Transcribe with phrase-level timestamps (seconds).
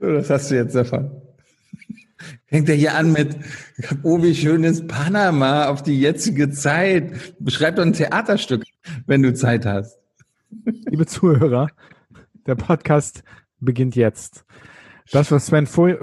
[0.00, 1.10] Das hast du jetzt davon.
[2.46, 3.36] Fängt er hier an mit,
[4.02, 7.34] oh, wie schön ist Panama auf die jetzige Zeit.
[7.38, 8.64] Beschreib doch ein Theaterstück,
[9.06, 9.98] wenn du Zeit hast.
[10.64, 11.68] Liebe Zuhörer,
[12.46, 13.22] der Podcast
[13.60, 14.44] beginnt jetzt.
[15.12, 15.98] Das, was Sven vor,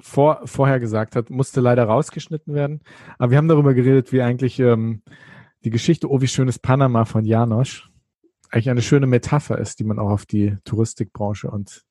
[0.00, 2.80] vor, vorher gesagt hat, musste leider rausgeschnitten werden.
[3.18, 5.02] Aber wir haben darüber geredet, wie eigentlich ähm,
[5.64, 7.90] die Geschichte Oh, wie schön ist Panama von Janosch
[8.56, 11.82] eigentlich eine schöne Metapher ist, die man auch auf die Touristikbranche und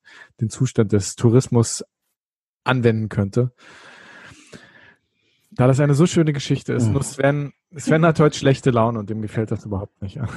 [0.42, 1.86] den Zustand des Tourismus
[2.64, 3.52] anwenden könnte.
[5.52, 6.94] Da das eine so schöne Geschichte ist, mhm.
[6.94, 10.16] nur Sven, Sven hat heute schlechte Laune und dem gefällt das überhaupt nicht.
[10.16, 10.28] Ja.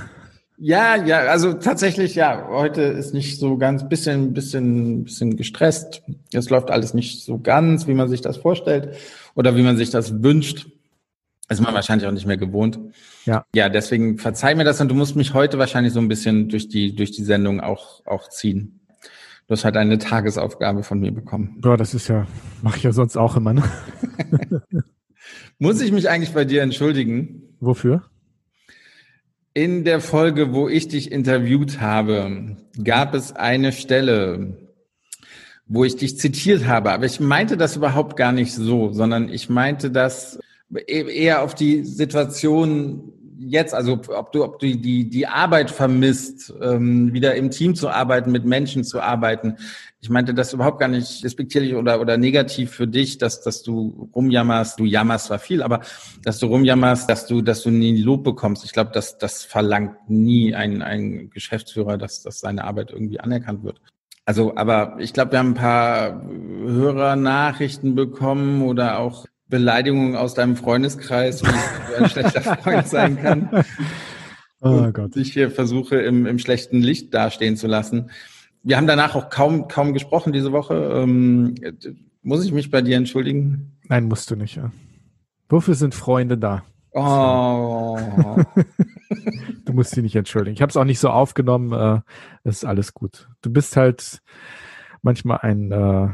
[0.60, 6.02] Ja, ja, also tatsächlich, ja, heute ist nicht so ganz bisschen, bisschen, bisschen gestresst.
[6.32, 8.96] Es läuft alles nicht so ganz, wie man sich das vorstellt
[9.34, 10.66] oder wie man sich das wünscht.
[11.48, 12.78] Ist man wahrscheinlich auch nicht mehr gewohnt.
[13.24, 13.46] Ja.
[13.54, 16.68] Ja, deswegen verzeih mir das und du musst mich heute wahrscheinlich so ein bisschen durch
[16.68, 18.80] die, durch die Sendung auch, auch ziehen.
[19.46, 21.58] Du hast halt eine Tagesaufgabe von mir bekommen.
[21.64, 22.26] Ja, das ist ja,
[22.60, 23.62] mache ich ja sonst auch immer, ne?
[25.58, 27.54] Muss ich mich eigentlich bei dir entschuldigen?
[27.60, 28.02] Wofür?
[29.54, 34.68] In der Folge, wo ich dich interviewt habe, gab es eine Stelle,
[35.66, 36.92] wo ich dich zitiert habe.
[36.92, 40.38] Aber ich meinte das überhaupt gar nicht so, sondern ich meinte das
[40.86, 47.12] eher auf die Situation jetzt, also ob du, ob du die, die Arbeit vermisst, ähm,
[47.12, 49.56] wieder im Team zu arbeiten, mit Menschen zu arbeiten.
[50.00, 54.10] Ich meinte das überhaupt gar nicht respektierlich oder, oder negativ für dich, dass, dass du
[54.14, 54.78] rumjammerst.
[54.78, 55.80] Du jammerst zwar viel, aber
[56.22, 58.64] dass du rumjammerst, dass du, dass du nie Lob bekommst.
[58.64, 63.62] Ich glaube, das, das verlangt nie ein, ein Geschäftsführer, dass, dass seine Arbeit irgendwie anerkannt
[63.62, 63.80] wird.
[64.24, 70.56] Also, aber ich glaube, wir haben ein paar Hörernachrichten bekommen oder auch Beleidigungen aus deinem
[70.56, 73.64] Freundeskreis, wie ich ein schlechter Freund sein kann.
[74.60, 75.14] Oh Gott.
[75.14, 78.10] Ich hier versuche, im, im schlechten Licht dastehen zu lassen
[78.62, 80.74] wir haben danach auch kaum, kaum gesprochen diese Woche.
[80.74, 81.54] Ähm,
[82.22, 83.78] muss ich mich bei dir entschuldigen?
[83.88, 84.56] Nein, musst du nicht.
[84.56, 84.72] Ja.
[85.48, 86.64] Wofür sind Freunde da?
[86.92, 87.98] Oh.
[89.64, 90.54] du musst sie nicht entschuldigen.
[90.54, 91.72] Ich habe es auch nicht so aufgenommen.
[91.72, 93.28] Äh, ist alles gut.
[93.42, 94.20] Du bist halt
[95.02, 96.08] manchmal ein, äh,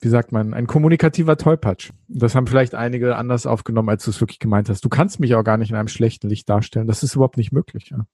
[0.00, 1.90] wie sagt man, ein kommunikativer Tollpatsch.
[2.08, 4.84] Das haben vielleicht einige anders aufgenommen, als du es wirklich gemeint hast.
[4.84, 6.86] Du kannst mich auch gar nicht in einem schlechten Licht darstellen.
[6.86, 7.90] Das ist überhaupt nicht möglich.
[7.90, 8.06] Ja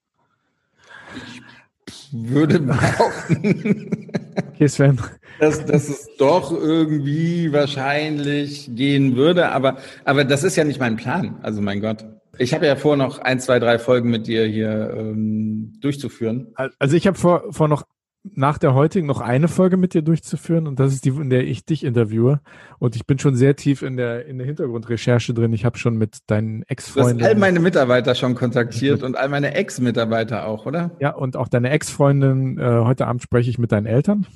[2.12, 4.10] würde behaupten,
[4.54, 5.00] okay, Sven.
[5.40, 10.96] Dass, dass es doch irgendwie wahrscheinlich gehen würde, aber, aber das ist ja nicht mein
[10.96, 11.38] Plan.
[11.42, 12.04] Also mein Gott.
[12.38, 16.54] Ich habe ja vor, noch ein, zwei, drei Folgen mit dir hier ähm, durchzuführen.
[16.78, 17.84] Also ich habe vor, vor noch
[18.24, 21.44] nach der heutigen noch eine Folge mit dir durchzuführen und das ist die, in der
[21.44, 22.40] ich dich interviewe.
[22.78, 25.52] Und ich bin schon sehr tief in der, in der Hintergrundrecherche drin.
[25.52, 27.18] Ich habe schon mit deinen Ex-Freunden.
[27.18, 30.92] Du hast all meine Mitarbeiter schon kontaktiert und all meine Ex-Mitarbeiter auch, oder?
[31.00, 32.58] Ja, und auch deine Ex-Freundin.
[32.58, 34.26] Äh, heute Abend spreche ich mit deinen Eltern.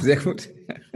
[0.00, 0.48] Sehr gut.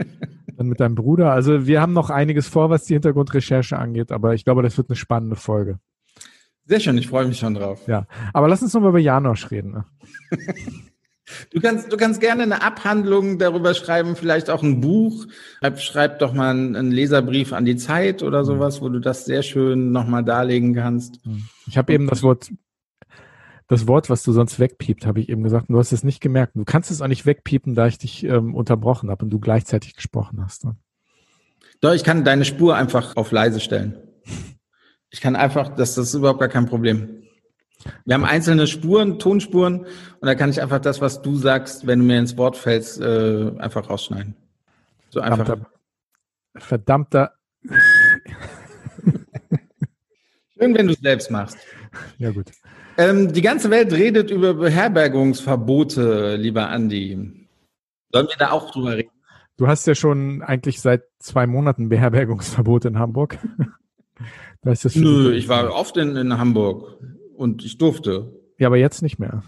[0.57, 1.31] Dann mit deinem Bruder.
[1.31, 4.89] Also wir haben noch einiges vor, was die Hintergrundrecherche angeht, aber ich glaube, das wird
[4.89, 5.79] eine spannende Folge.
[6.65, 7.87] Sehr schön, ich freue mich schon drauf.
[7.87, 9.71] Ja, aber lass uns nochmal über Janosch reden.
[9.71, 9.85] Ne?
[11.51, 15.27] Du kannst, du kannst gerne eine Abhandlung darüber schreiben, vielleicht auch ein Buch.
[15.59, 19.43] Schreib, schreib doch mal einen Leserbrief an die Zeit oder sowas, wo du das sehr
[19.43, 21.19] schön nochmal darlegen kannst.
[21.67, 22.51] Ich habe eben das Wort,
[23.67, 25.69] das Wort, was du sonst wegpiept, habe ich eben gesagt.
[25.69, 26.55] Und du hast es nicht gemerkt.
[26.55, 29.95] Du kannst es auch nicht wegpiepen, da ich dich ähm, unterbrochen habe und du gleichzeitig
[29.95, 30.65] gesprochen hast.
[30.65, 30.75] Ne?
[31.79, 33.97] Doch, ich kann deine Spur einfach auf leise stellen.
[35.09, 37.20] Ich kann einfach, das, das ist überhaupt gar kein Problem.
[38.05, 39.87] Wir haben einzelne Spuren, Tonspuren und
[40.27, 43.51] da kann ich einfach das, was du sagst, wenn du mir ins Wort fällst, äh,
[43.57, 44.35] einfach rausschneiden.
[45.09, 45.45] So einfach.
[45.45, 45.71] Verdammter.
[46.57, 47.31] verdammter
[50.57, 51.57] Schön, wenn du es selbst machst.
[52.17, 52.51] Ja, gut.
[52.97, 57.47] Ähm, die ganze Welt redet über Beherbergungsverbote, lieber Andi.
[58.11, 59.11] Sollen wir da auch drüber reden?
[59.57, 63.37] Du hast ja schon eigentlich seit zwei Monaten Beherbergungsverbote in Hamburg.
[64.63, 66.99] Nö, ich war oft in, in Hamburg
[67.41, 68.31] und ich durfte.
[68.59, 69.43] Ja, aber jetzt nicht mehr.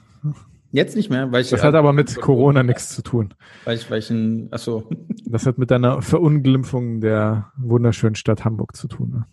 [0.71, 1.51] Jetzt nicht mehr, weil ich.
[1.51, 3.35] Das hat aber mit Corona nichts zu tun.
[3.63, 4.89] Weil ich, weil ich ein, achso.
[5.25, 9.09] Das hat mit deiner Verunglimpfung der wunderschönen Stadt Hamburg zu tun.
[9.09, 9.25] Ne?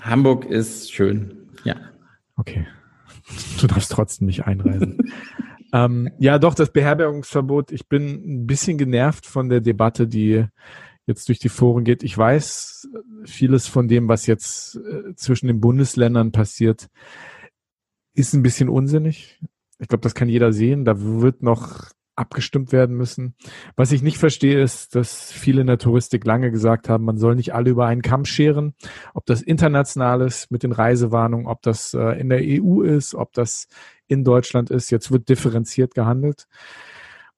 [0.00, 1.76] Hamburg ist schön, ja.
[2.36, 2.66] Okay.
[3.60, 4.98] Du darfst trotzdem nicht einreisen.
[5.72, 7.72] ähm, ja, doch, das Beherbergungsverbot.
[7.72, 10.44] Ich bin ein bisschen genervt von der Debatte, die
[11.06, 12.02] jetzt durch die Foren geht.
[12.02, 12.88] Ich weiß
[13.24, 16.88] vieles von dem, was jetzt äh, zwischen den Bundesländern passiert,
[18.14, 19.40] ist ein bisschen unsinnig.
[19.78, 20.84] Ich glaube, das kann jeder sehen.
[20.84, 23.34] Da wird noch abgestimmt werden müssen.
[23.76, 27.34] Was ich nicht verstehe, ist, dass viele in der Touristik lange gesagt haben, man soll
[27.34, 28.74] nicht alle über einen Kamm scheren.
[29.14, 33.32] Ob das international ist mit den Reisewarnungen, ob das äh, in der EU ist, ob
[33.32, 33.66] das
[34.06, 34.90] in Deutschland ist.
[34.90, 36.46] Jetzt wird differenziert gehandelt.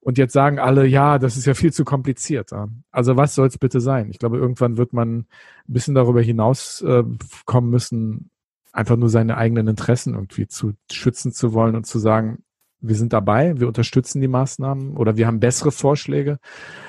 [0.00, 2.52] Und jetzt sagen alle, ja, das ist ja viel zu kompliziert.
[2.92, 4.08] Also was soll es bitte sein?
[4.10, 5.26] Ich glaube, irgendwann wird man ein
[5.66, 7.02] bisschen darüber hinaus äh,
[7.60, 8.30] müssen,
[8.76, 12.44] einfach nur seine eigenen Interessen irgendwie zu schützen zu wollen und zu sagen,
[12.80, 16.38] wir sind dabei, wir unterstützen die Maßnahmen oder wir haben bessere Vorschläge.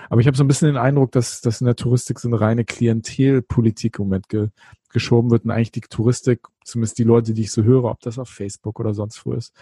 [0.10, 2.42] Aber ich habe so ein bisschen den Eindruck, dass, dass in der Touristik so eine
[2.42, 4.50] reine Klientelpolitik im Moment ge,
[4.92, 8.20] geschoben wird und eigentlich die Touristik, zumindest die Leute, die ich so höre, ob das
[8.20, 9.56] auf Facebook oder sonst wo ist,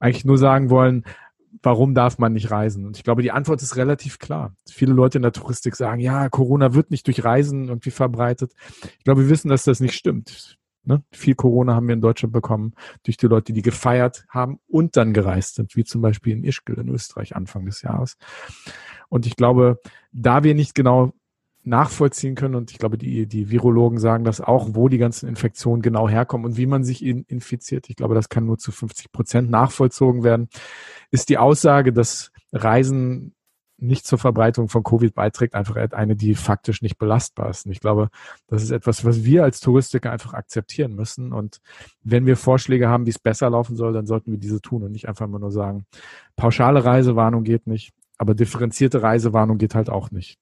[0.00, 1.04] eigentlich nur sagen wollen,
[1.62, 2.84] warum darf man nicht reisen?
[2.84, 4.56] Und ich glaube, die Antwort ist relativ klar.
[4.68, 8.52] Viele Leute in der Touristik sagen, ja, Corona wird nicht durch Reisen irgendwie verbreitet.
[8.98, 10.58] Ich glaube, wir wissen, dass das nicht stimmt.
[10.86, 11.02] Ne?
[11.10, 15.12] Viel Corona haben wir in Deutschland bekommen durch die Leute, die gefeiert haben und dann
[15.12, 18.16] gereist sind, wie zum Beispiel in Ischgl in Österreich Anfang des Jahres.
[19.08, 19.80] Und ich glaube,
[20.12, 21.12] da wir nicht genau
[21.64, 22.54] nachvollziehen können.
[22.54, 26.44] Und ich glaube, die, die Virologen sagen das auch, wo die ganzen Infektionen genau herkommen
[26.44, 27.88] und wie man sich infiziert.
[27.88, 30.48] Ich glaube, das kann nur zu 50 Prozent nachvollzogen werden.
[31.10, 33.33] Ist die Aussage, dass Reisen
[33.78, 37.66] nicht zur Verbreitung von Covid beiträgt, einfach eine, die faktisch nicht belastbar ist.
[37.66, 38.08] Und ich glaube,
[38.46, 41.32] das ist etwas, was wir als Touristiker einfach akzeptieren müssen.
[41.32, 41.60] Und
[42.02, 44.92] wenn wir Vorschläge haben, wie es besser laufen soll, dann sollten wir diese tun und
[44.92, 45.86] nicht einfach immer nur sagen,
[46.36, 50.38] pauschale Reisewarnung geht nicht, aber differenzierte Reisewarnung geht halt auch nicht.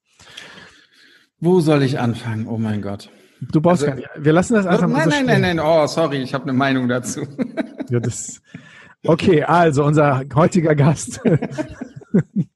[1.41, 2.47] Wo soll ich anfangen?
[2.47, 3.11] Oh mein Gott.
[3.51, 4.09] Du brauchst also, gar nicht.
[4.17, 5.67] Wir lassen das einfach nein, mal so Nein, nein, nein, nein.
[5.67, 7.27] Oh, sorry, ich habe eine Meinung dazu.
[7.91, 8.41] Ja, das,
[9.05, 11.21] okay, also unser heutiger Gast.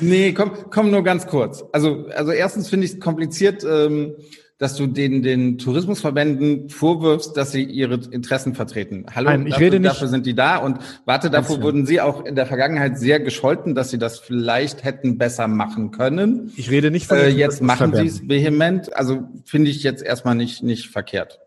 [0.00, 1.64] nee, komm, komm nur ganz kurz.
[1.72, 4.14] Also, also erstens finde ich es kompliziert, ähm,
[4.60, 9.06] dass du den, den Tourismusverbänden vorwirfst, dass sie ihre Interessen vertreten.
[9.14, 9.90] Hallo, Nein, ich dafür, rede nicht.
[9.90, 13.74] dafür sind die da und warte, davor wurden sie auch in der Vergangenheit sehr gescholten,
[13.74, 16.52] dass sie das vielleicht hätten besser machen können.
[16.56, 18.94] Ich rede nicht von den äh, Jetzt machen sie es vehement.
[18.94, 21.40] Also finde ich jetzt erstmal nicht, nicht verkehrt.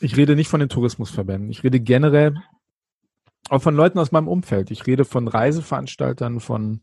[0.00, 1.50] Ich rede nicht von den Tourismusverbänden.
[1.50, 2.36] Ich rede generell
[3.48, 4.70] auch von Leuten aus meinem Umfeld.
[4.70, 6.82] Ich rede von Reiseveranstaltern, von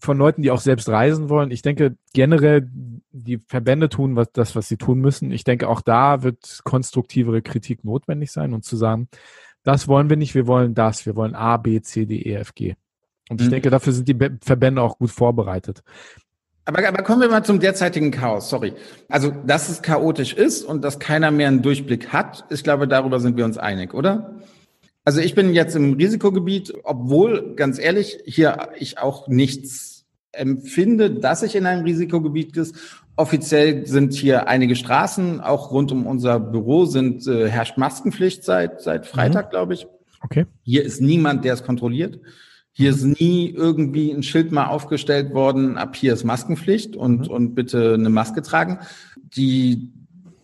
[0.00, 1.50] von Leuten, die auch selbst reisen wollen.
[1.50, 2.68] Ich denke generell,
[3.12, 5.30] die Verbände tun was, das, was sie tun müssen.
[5.30, 9.08] Ich denke, auch da wird konstruktivere Kritik notwendig sein und zu sagen,
[9.62, 12.54] das wollen wir nicht, wir wollen das, wir wollen A, B, C, D, E, F,
[12.54, 12.74] G.
[13.28, 13.52] Und ich mhm.
[13.52, 15.82] denke, dafür sind die Verbände auch gut vorbereitet.
[16.64, 18.48] Aber, aber kommen wir mal zum derzeitigen Chaos.
[18.48, 18.74] Sorry.
[19.08, 23.20] Also, dass es chaotisch ist und dass keiner mehr einen Durchblick hat, ich glaube, darüber
[23.20, 24.40] sind wir uns einig, oder?
[25.04, 29.89] Also ich bin jetzt im Risikogebiet, obwohl, ganz ehrlich, hier ich auch nichts
[30.32, 32.74] empfinde, dass ich in einem Risikogebiet ist.
[33.16, 38.80] Offiziell sind hier einige Straßen, auch rund um unser Büro sind äh, herrscht Maskenpflicht seit
[38.80, 39.50] seit Freitag, mhm.
[39.50, 39.86] glaube ich.
[40.22, 40.46] Okay.
[40.62, 42.20] Hier ist niemand, der es kontrolliert.
[42.72, 47.34] Hier ist nie irgendwie ein Schild mal aufgestellt worden, ab hier ist Maskenpflicht und, mhm.
[47.34, 48.78] und bitte eine Maske tragen.
[49.36, 49.92] Die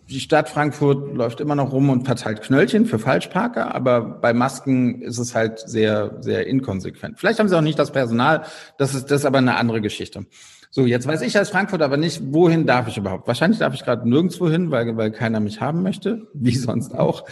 [0.09, 5.01] die Stadt Frankfurt läuft immer noch rum und verteilt Knöllchen für Falschparker, aber bei Masken
[5.01, 7.19] ist es halt sehr, sehr inkonsequent.
[7.19, 8.43] Vielleicht haben sie auch nicht das Personal,
[8.77, 10.25] das ist, das ist aber eine andere Geschichte.
[10.69, 13.27] So, jetzt weiß ich als Frankfurt aber nicht, wohin darf ich überhaupt?
[13.27, 17.25] Wahrscheinlich darf ich gerade nirgendwo hin, weil, weil keiner mich haben möchte, wie sonst auch.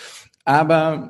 [0.44, 1.10] Aber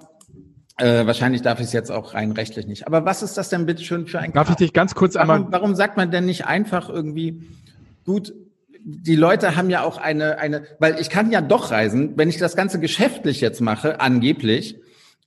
[0.77, 2.85] äh, wahrscheinlich darf ich es jetzt auch rein rechtlich nicht.
[2.85, 4.59] Aber was ist das denn bitte schön für ein Darf Chaos?
[4.59, 5.39] ich dich ganz kurz einmal...
[5.39, 7.43] Warum, warum sagt man denn nicht einfach irgendwie,
[8.05, 8.33] gut,
[8.87, 12.37] die Leute haben ja auch eine, eine, weil ich kann ja doch reisen, wenn ich
[12.37, 14.79] das ganze geschäftlich jetzt mache, angeblich,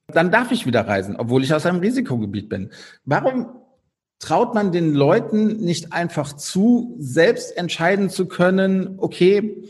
[0.06, 2.70] dann darf ich wieder reisen, obwohl ich aus einem Risikogebiet bin.
[3.04, 3.48] Warum
[4.20, 9.64] traut man den Leuten nicht einfach zu, selbst entscheiden zu können, okay,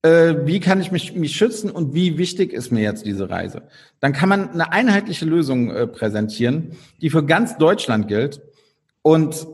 [0.00, 3.62] äh, wie kann ich mich, mich schützen und wie wichtig ist mir jetzt diese Reise?
[4.00, 6.70] Dann kann man eine einheitliche Lösung äh, präsentieren,
[7.02, 8.40] die für ganz Deutschland gilt.
[9.02, 9.46] Und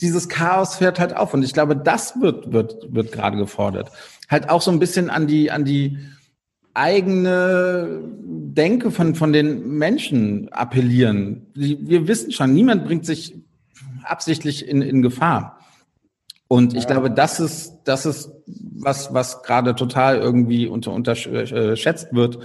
[0.00, 1.34] dieses Chaos hört halt auf.
[1.34, 3.90] Und ich glaube, das wird, wird, wird gerade gefordert.
[4.28, 5.98] Halt auch so ein bisschen an die, an die
[6.74, 11.46] eigene Denke von, von den Menschen appellieren.
[11.54, 13.34] Wir wissen schon, niemand bringt sich
[14.04, 15.60] absichtlich in, in Gefahr.
[16.48, 16.90] Und ich ja.
[16.90, 22.38] glaube, das ist, das ist was, was gerade total irgendwie unter, unterschätzt wird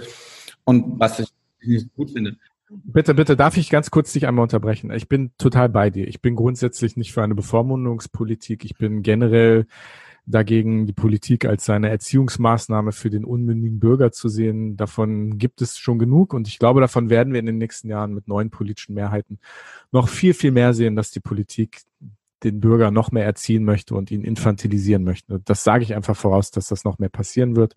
[0.64, 1.28] und was ich
[1.60, 2.36] nicht gut finde.
[2.68, 4.90] Bitte, bitte, darf ich ganz kurz dich einmal unterbrechen?
[4.90, 6.08] Ich bin total bei dir.
[6.08, 8.64] Ich bin grundsätzlich nicht für eine Bevormundungspolitik.
[8.64, 9.66] Ich bin generell
[10.26, 14.76] dagegen, die Politik als seine Erziehungsmaßnahme für den unmündigen Bürger zu sehen.
[14.76, 18.12] Davon gibt es schon genug und ich glaube, davon werden wir in den nächsten Jahren
[18.12, 19.38] mit neuen politischen Mehrheiten
[19.92, 21.82] noch viel, viel mehr sehen, dass die Politik
[22.44, 25.40] den Bürger noch mehr erziehen möchte und ihn infantilisieren möchte.
[25.44, 27.74] Das sage ich einfach voraus, dass das noch mehr passieren wird.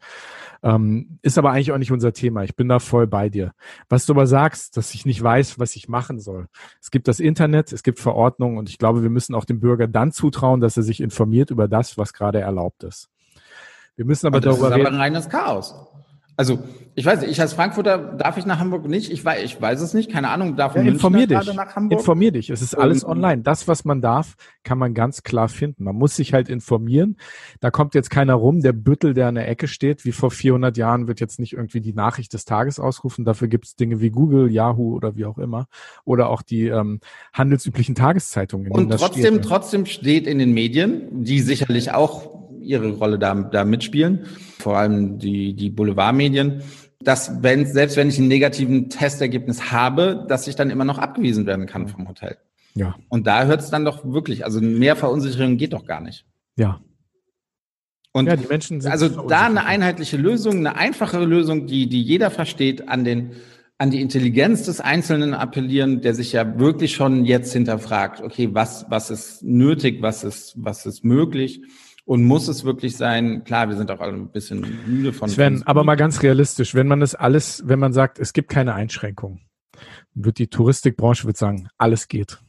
[0.63, 2.43] Ähm, ist aber eigentlich auch nicht unser Thema.
[2.43, 3.53] Ich bin da voll bei dir.
[3.87, 6.47] Was du aber sagst, dass ich nicht weiß, was ich machen soll.
[6.81, 9.87] Es gibt das Internet, es gibt Verordnungen und ich glaube, wir müssen auch dem Bürger
[9.87, 13.09] dann zutrauen, dass er sich informiert über das, was gerade erlaubt ist.
[13.95, 15.73] Wir müssen aber und das darüber ist aber ein reines Chaos.
[16.39, 16.57] Also
[16.95, 19.11] ich weiß nicht, ich als Frankfurter darf ich nach Hamburg nicht.
[19.11, 20.55] Ich weiß, ich weiß es nicht, keine Ahnung.
[20.55, 21.53] Darf ja, informier dich.
[21.53, 21.99] Nach Hamburg?
[21.99, 22.49] Informier dich.
[22.49, 23.41] Es ist alles ähm, online.
[23.41, 25.83] Das, was man darf, kann man ganz klar finden.
[25.83, 27.17] Man muss sich halt informieren.
[27.59, 28.61] Da kommt jetzt keiner rum.
[28.61, 31.81] Der Büttel, der an der Ecke steht, wie vor 400 Jahren, wird jetzt nicht irgendwie
[31.81, 33.25] die Nachricht des Tages ausrufen.
[33.25, 35.67] Dafür gibt es Dinge wie Google, Yahoo oder wie auch immer
[36.05, 37.01] oder auch die ähm,
[37.33, 38.71] handelsüblichen Tageszeitungen.
[38.71, 39.43] Und trotzdem, steht.
[39.43, 44.25] trotzdem steht in den Medien, die sicherlich auch ihre Rolle da, da mitspielen,
[44.59, 46.61] vor allem die, die Boulevardmedien,
[47.01, 51.45] dass wenn, selbst wenn ich einen negativen Testergebnis habe, dass ich dann immer noch abgewiesen
[51.45, 52.37] werden kann vom Hotel.
[52.75, 52.95] Ja.
[53.07, 56.25] Und da hört es dann doch wirklich, also mehr Verunsicherung geht doch gar nicht.
[56.55, 56.81] Ja.
[58.11, 62.01] Und ja, die Menschen sind also da eine einheitliche Lösung, eine einfache Lösung, die, die
[62.01, 63.31] jeder versteht, an den,
[63.77, 68.87] an die Intelligenz des Einzelnen appellieren, der sich ja wirklich schon jetzt hinterfragt, okay, was,
[68.89, 71.61] was ist nötig, was ist, was ist möglich?
[72.09, 73.43] Und muss es wirklich sein?
[73.43, 75.29] Klar, wir sind auch alle ein bisschen müde von.
[75.29, 78.73] Sven, aber mal ganz realistisch, wenn man das alles, wenn man sagt, es gibt keine
[78.73, 79.41] Einschränkungen,
[80.15, 82.39] wird die Touristikbranche wird sagen, alles geht.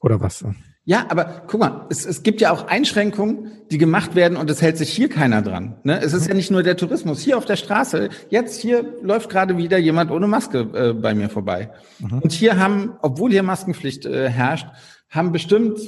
[0.00, 0.44] Oder was?
[0.84, 4.62] Ja, aber guck mal, es, es gibt ja auch Einschränkungen, die gemacht werden und es
[4.62, 5.74] hält sich hier keiner dran.
[5.82, 6.00] Ne?
[6.00, 7.20] Es ist ja nicht nur der Tourismus.
[7.20, 11.30] Hier auf der Straße, jetzt hier läuft gerade wieder jemand ohne Maske äh, bei mir
[11.30, 11.72] vorbei.
[11.98, 12.20] Mhm.
[12.20, 14.68] Und hier haben, obwohl hier Maskenpflicht äh, herrscht,
[15.10, 15.80] haben bestimmt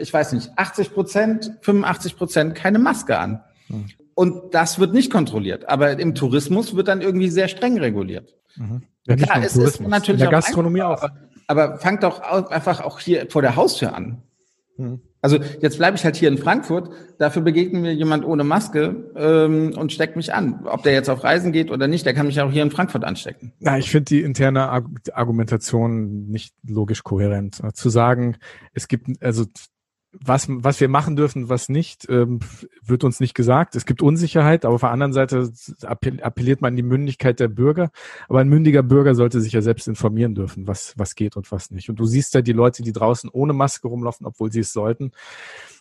[0.00, 3.42] ich weiß nicht, 80 Prozent, 85 Prozent keine Maske an.
[3.68, 3.86] Mhm.
[4.14, 5.68] Und das wird nicht kontrolliert.
[5.68, 8.34] Aber im Tourismus wird dann irgendwie sehr streng reguliert.
[8.56, 8.82] Mhm.
[9.06, 9.80] Ja, Klar, es Tourismus.
[9.80, 11.02] ist natürlich in der Gastronomie auch.
[11.02, 11.16] Aber,
[11.46, 14.22] aber fangt doch einfach auch hier vor der Haustür an.
[14.76, 15.00] Mhm.
[15.22, 19.72] Also jetzt bleibe ich halt hier in Frankfurt, dafür begegnet mir jemand ohne Maske ähm,
[19.76, 20.66] und steckt mich an.
[20.66, 23.04] Ob der jetzt auf Reisen geht oder nicht, der kann mich auch hier in Frankfurt
[23.04, 23.52] anstecken.
[23.60, 24.68] Ja, ich finde die interne
[25.12, 27.62] Argumentation nicht logisch kohärent.
[27.74, 28.36] Zu sagen,
[28.74, 29.44] es gibt, also
[30.12, 32.40] was, was wir machen dürfen, was nicht, ähm,
[32.82, 33.74] wird uns nicht gesagt.
[33.76, 35.50] Es gibt Unsicherheit, aber auf der anderen Seite
[35.82, 37.90] appelliert man an die Mündigkeit der Bürger.
[38.28, 41.70] Aber ein mündiger Bürger sollte sich ja selbst informieren dürfen, was, was geht und was
[41.70, 41.88] nicht.
[41.88, 45.12] Und du siehst ja die Leute, die draußen ohne Maske rumlaufen, obwohl sie es sollten.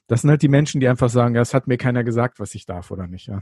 [0.07, 2.55] Das sind halt die Menschen, die einfach sagen, ja, es hat mir keiner gesagt, was
[2.55, 3.27] ich darf oder nicht.
[3.27, 3.41] Ja.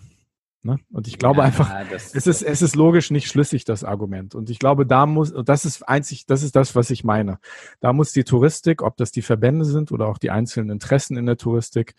[0.61, 0.77] Ne?
[0.91, 4.35] Und ich glaube ja, einfach, es ist, es ist logisch nicht schlüssig, das Argument.
[4.35, 7.39] Und ich glaube, da muss, und das ist einzig, das ist das, was ich meine.
[7.79, 11.25] Da muss die Touristik, ob das die Verbände sind oder auch die einzelnen Interessen in
[11.27, 11.95] der Touristik,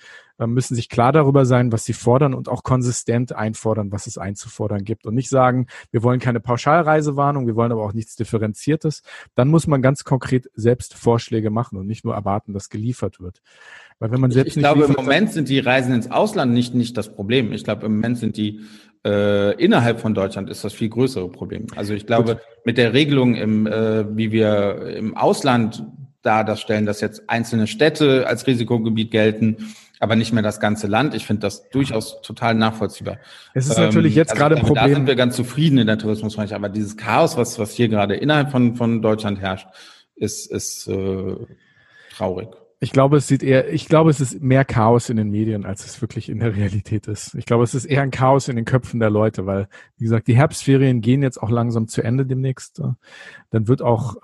[0.46, 4.84] müssen sich klar darüber sein, was sie fordern und auch konsistent einfordern, was es einzufordern
[4.84, 5.06] gibt.
[5.06, 9.02] Und nicht sagen, wir wollen keine Pauschalreisewarnung, wir wollen aber auch nichts Differenziertes.
[9.34, 13.42] Dann muss man ganz konkret selbst Vorschläge machen und nicht nur erwarten, dass geliefert wird.
[13.98, 16.74] Weil wenn man selbst ich, ich glaube, im Moment sind die Reisen ins Ausland nicht,
[16.74, 17.52] nicht das Problem.
[17.52, 18.60] Ich glaube, im Moment sind die
[19.04, 21.66] äh, innerhalb von Deutschland ist das viel größere Problem.
[21.76, 22.42] Also ich glaube, Gut.
[22.64, 25.84] mit der Regelung, im, äh, wie wir im Ausland
[26.22, 29.56] da das stellen, dass jetzt einzelne Städte als Risikogebiet gelten,
[30.00, 31.14] aber nicht mehr das ganze Land.
[31.14, 33.18] Ich finde das durchaus total nachvollziehbar.
[33.54, 34.88] Es ist ähm, natürlich jetzt also gerade ein Problem.
[34.88, 38.16] Da sind wir ganz zufrieden in der Tourismusbranche, aber dieses Chaos, was, was hier gerade
[38.16, 39.68] innerhalb von, von Deutschland herrscht,
[40.16, 41.36] ist, ist äh,
[42.16, 42.48] traurig.
[42.82, 45.84] Ich glaube, es sieht eher, ich glaube, es ist mehr Chaos in den Medien, als
[45.84, 47.34] es wirklich in der Realität ist.
[47.34, 50.28] Ich glaube, es ist eher ein Chaos in den Köpfen der Leute, weil, wie gesagt,
[50.28, 52.80] die Herbstferien gehen jetzt auch langsam zu Ende demnächst.
[53.50, 54.16] Dann wird auch,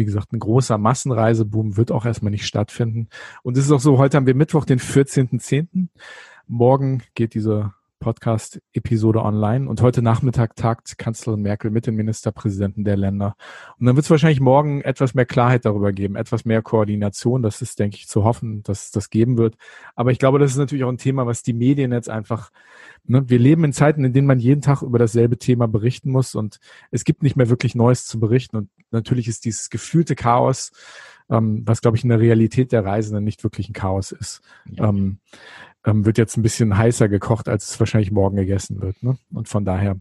[0.00, 3.08] wie gesagt, ein großer Massenreiseboom wird auch erstmal nicht stattfinden.
[3.42, 5.88] Und es ist auch so, heute haben wir Mittwoch, den 14.10.
[6.46, 9.68] Morgen geht diese Podcast-Episode online.
[9.68, 13.36] Und heute Nachmittag tagt Kanzlerin Merkel mit den Ministerpräsidenten der Länder.
[13.78, 17.42] Und dann wird es wahrscheinlich morgen etwas mehr Klarheit darüber geben, etwas mehr Koordination.
[17.42, 19.56] Das ist, denke ich, zu hoffen, dass das geben wird.
[19.94, 22.50] Aber ich glaube, das ist natürlich auch ein Thema, was die Medien jetzt einfach,
[23.04, 26.34] ne, wir leben in Zeiten, in denen man jeden Tag über dasselbe Thema berichten muss
[26.34, 26.58] und
[26.90, 28.56] es gibt nicht mehr wirklich Neues zu berichten.
[28.56, 30.72] Und natürlich ist dieses gefühlte Chaos,
[31.30, 34.40] ähm, was, glaube ich, in der Realität der Reisenden nicht wirklich ein Chaos ist.
[34.66, 34.88] Ja.
[34.88, 35.18] Ähm,
[35.86, 39.02] ähm, wird jetzt ein bisschen heißer gekocht, als es wahrscheinlich morgen gegessen wird.
[39.02, 39.16] Ne?
[39.32, 39.96] Und von daher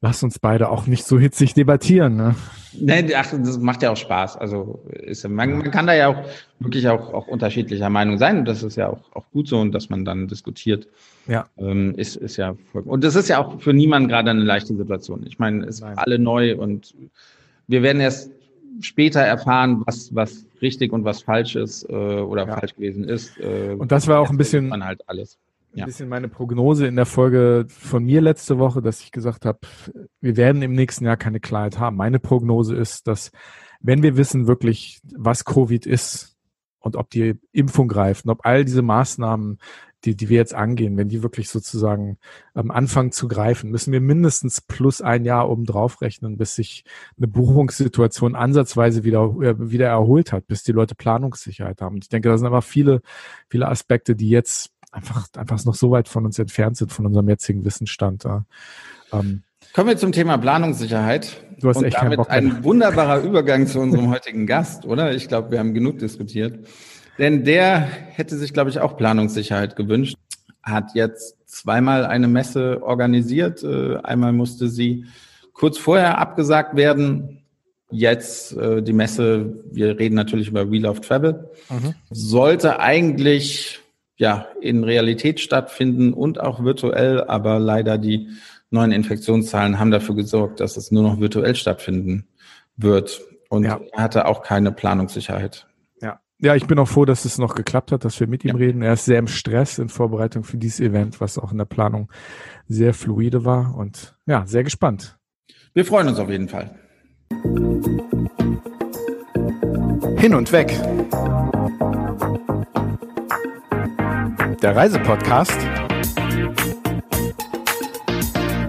[0.00, 2.16] lass uns beide auch nicht so hitzig debattieren.
[2.16, 2.34] Ne?
[2.72, 4.36] Nee, ach, das macht ja auch Spaß.
[4.36, 6.24] Also ist, man, man kann da ja auch
[6.58, 9.72] wirklich auch, auch unterschiedlicher Meinung sein und das ist ja auch, auch gut so und
[9.72, 10.88] dass man dann diskutiert.
[11.26, 11.46] Ja.
[11.56, 15.24] Ähm, ist, ist ja und das ist ja auch für niemanden gerade eine leichte Situation.
[15.26, 16.94] Ich meine, es ist alle neu und
[17.66, 18.30] wir werden erst
[18.80, 22.56] später erfahren, was, was richtig und was falsch ist äh, oder ja.
[22.58, 23.38] falsch gewesen ist.
[23.38, 25.38] Äh, und das war auch ein bisschen, man halt alles.
[25.74, 25.84] Ja.
[25.84, 29.60] Ein bisschen meine Prognose in der Folge von mir letzte Woche, dass ich gesagt habe,
[30.20, 31.96] wir werden im nächsten Jahr keine Klarheit haben.
[31.96, 33.30] Meine Prognose ist, dass
[33.80, 36.36] wenn wir wissen wirklich, was Covid ist
[36.78, 39.58] und ob die Impfung greift und ob all diese Maßnahmen
[40.04, 42.18] die, die wir jetzt angehen, wenn die wirklich sozusagen
[42.56, 46.84] ähm, anfangen zu greifen, müssen wir mindestens plus ein Jahr oben drauf rechnen, bis sich
[47.16, 51.96] eine Buchungssituation ansatzweise wieder, äh, wieder erholt hat, bis die Leute Planungssicherheit haben.
[51.96, 53.02] Und ich denke, da sind aber viele,
[53.48, 57.28] viele Aspekte, die jetzt einfach, einfach noch so weit von uns entfernt sind, von unserem
[57.28, 58.24] jetzigen Wissensstand.
[58.24, 58.44] Ja.
[59.12, 59.42] Ähm,
[59.72, 61.44] Kommen wir zum Thema Planungssicherheit.
[61.60, 65.14] Du hast echt damit ein wunderbarer Übergang zu unserem heutigen Gast, oder?
[65.14, 66.66] Ich glaube, wir haben genug diskutiert.
[67.18, 70.16] Denn der hätte sich, glaube ich, auch Planungssicherheit gewünscht.
[70.62, 73.62] Hat jetzt zweimal eine Messe organisiert.
[73.62, 75.04] Äh, einmal musste sie
[75.52, 77.42] kurz vorher abgesagt werden.
[77.90, 81.94] Jetzt äh, die Messe, wir reden natürlich über Wheel of Travel, mhm.
[82.10, 83.80] sollte eigentlich
[84.16, 88.28] ja in Realität stattfinden und auch virtuell, aber leider die
[88.70, 92.26] neuen Infektionszahlen haben dafür gesorgt, dass es nur noch virtuell stattfinden
[92.76, 93.20] wird.
[93.50, 93.78] Und ja.
[93.92, 95.66] er hatte auch keine Planungssicherheit.
[96.42, 96.56] Ja.
[96.56, 98.56] Ich bin auch froh, dass es noch geklappt hat, dass wir mit ihm ja.
[98.56, 98.82] reden.
[98.82, 102.10] Er ist sehr im Stress in Vorbereitung für dieses Event, was auch in der Planung
[102.66, 105.18] sehr fluide war und ja, sehr gespannt.
[105.72, 106.78] Wir freuen uns auf jeden Fall.
[110.18, 110.68] Hin und weg.
[114.62, 115.58] Der Reisepodcast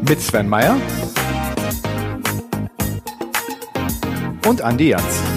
[0.07, 0.77] mit Sven Meyer
[4.47, 5.32] und Andi Jans.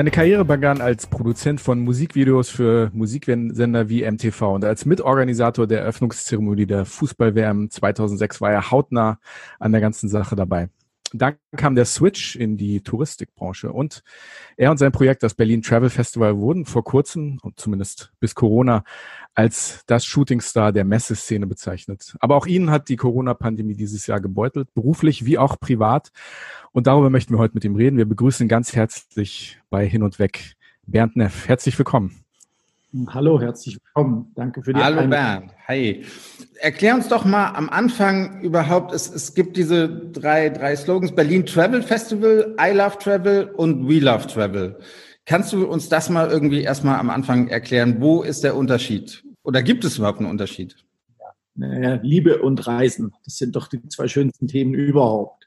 [0.00, 5.80] Seine Karriere begann als Produzent von Musikvideos für Musiksender wie MTV und als Mitorganisator der
[5.80, 9.18] Eröffnungszeremonie der Fußball-WM 2006 war er hautnah
[9.58, 10.70] an der ganzen Sache dabei.
[11.12, 14.02] Dann kam der Switch in die Touristikbranche und
[14.56, 18.84] er und sein Projekt, das Berlin Travel Festival, wurden vor kurzem, zumindest bis Corona,
[19.34, 22.16] als das Shootingstar der Messeszene bezeichnet.
[22.20, 26.10] Aber auch ihn hat die Corona-Pandemie dieses Jahr gebeutelt, beruflich wie auch privat.
[26.72, 27.96] Und darüber möchten wir heute mit ihm reden.
[27.96, 31.48] Wir begrüßen ganz herzlich bei Hin und Weg Bernd Neff.
[31.48, 32.24] Herzlich willkommen.
[33.08, 34.32] Hallo, herzlich willkommen.
[34.34, 35.10] Danke für die Hallo Einladung.
[35.48, 35.54] Bernd.
[35.68, 36.04] Hi.
[36.60, 41.46] Erklär uns doch mal am Anfang überhaupt, es, es gibt diese drei, drei Slogans, Berlin
[41.46, 44.78] Travel Festival, I Love Travel und We Love Travel.
[45.24, 47.96] Kannst du uns das mal irgendwie erstmal am Anfang erklären?
[48.00, 49.22] Wo ist der Unterschied?
[49.44, 50.76] Oder gibt es überhaupt einen Unterschied?
[51.54, 55.44] Ja, Liebe und Reisen, das sind doch die zwei schönsten Themen überhaupt.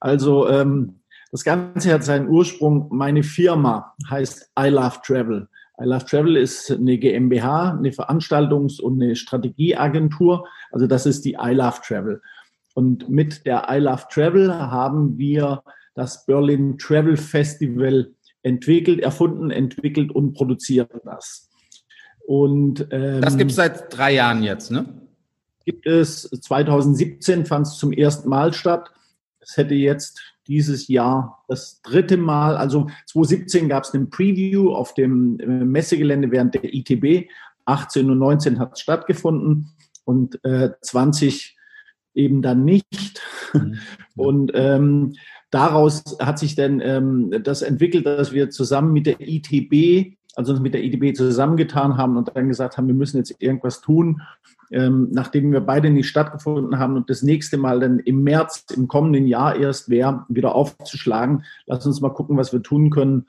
[0.00, 1.00] Also ähm,
[1.30, 2.88] das Ganze hat seinen Ursprung.
[2.90, 5.48] Meine Firma heißt I Love Travel.
[5.80, 10.46] I Love Travel ist eine GmbH, eine Veranstaltungs- und eine Strategieagentur.
[10.70, 12.20] Also das ist die I Love Travel.
[12.74, 15.62] Und mit der I Love Travel haben wir
[15.94, 18.12] das Berlin Travel Festival
[18.42, 21.48] entwickelt, erfunden, entwickelt und produziert das.
[22.26, 24.86] Und ähm, das gibt es seit drei Jahren jetzt, ne?
[25.64, 28.90] Gibt es 2017 fand es zum ersten Mal statt.
[29.40, 34.94] Es hätte jetzt dieses Jahr das dritte Mal, also 2017 gab es einen Preview auf
[34.94, 37.28] dem äh, Messegelände während der ITB.
[37.66, 39.70] 18 und 19 hat es stattgefunden
[40.04, 41.56] und äh, 20
[42.14, 43.22] eben dann nicht.
[43.52, 43.78] Mhm.
[44.16, 45.14] Und ähm,
[45.50, 50.74] daraus hat sich dann ähm, das entwickelt, dass wir zusammen mit der ITB, also mit
[50.74, 54.22] der ITB zusammengetan haben und dann gesagt haben, wir müssen jetzt irgendwas tun,
[54.70, 58.88] ähm, nachdem wir beide nicht stattgefunden haben und das nächste Mal dann im März im
[58.88, 61.44] kommenden Jahr erst wäre, wieder aufzuschlagen.
[61.66, 63.26] Lass uns mal gucken, was wir tun können,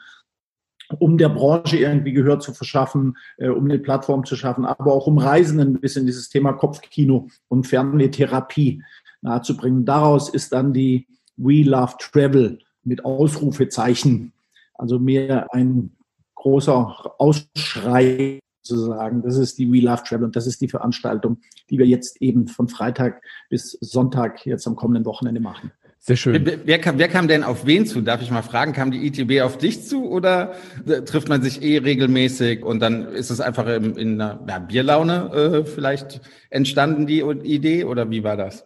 [0.99, 5.07] um der Branche irgendwie Gehör zu verschaffen, äh, um eine Plattform zu schaffen, aber auch
[5.07, 8.83] um Reisenden ein bisschen dieses Thema Kopfkino und Fernsehtherapie
[9.21, 9.85] nahezubringen.
[9.85, 14.33] Daraus ist dann die We Love Travel mit Ausrufezeichen,
[14.75, 15.91] also mehr ein
[16.41, 19.21] großer Ausschrei sozusagen.
[19.21, 21.37] Das ist die We Love Travel und das ist die Veranstaltung,
[21.69, 25.71] die wir jetzt eben von Freitag bis Sonntag jetzt am kommenden Wochenende machen.
[25.99, 26.43] Sehr schön.
[26.43, 28.01] Wer, wer, kam, wer kam denn auf wen zu?
[28.01, 28.73] Darf ich mal fragen?
[28.73, 30.53] Kam die ITB auf dich zu oder
[30.87, 34.57] äh, trifft man sich eh regelmäßig und dann ist es einfach in, in einer ja,
[34.57, 38.65] Bierlaune äh, vielleicht entstanden, die Idee oder wie war das?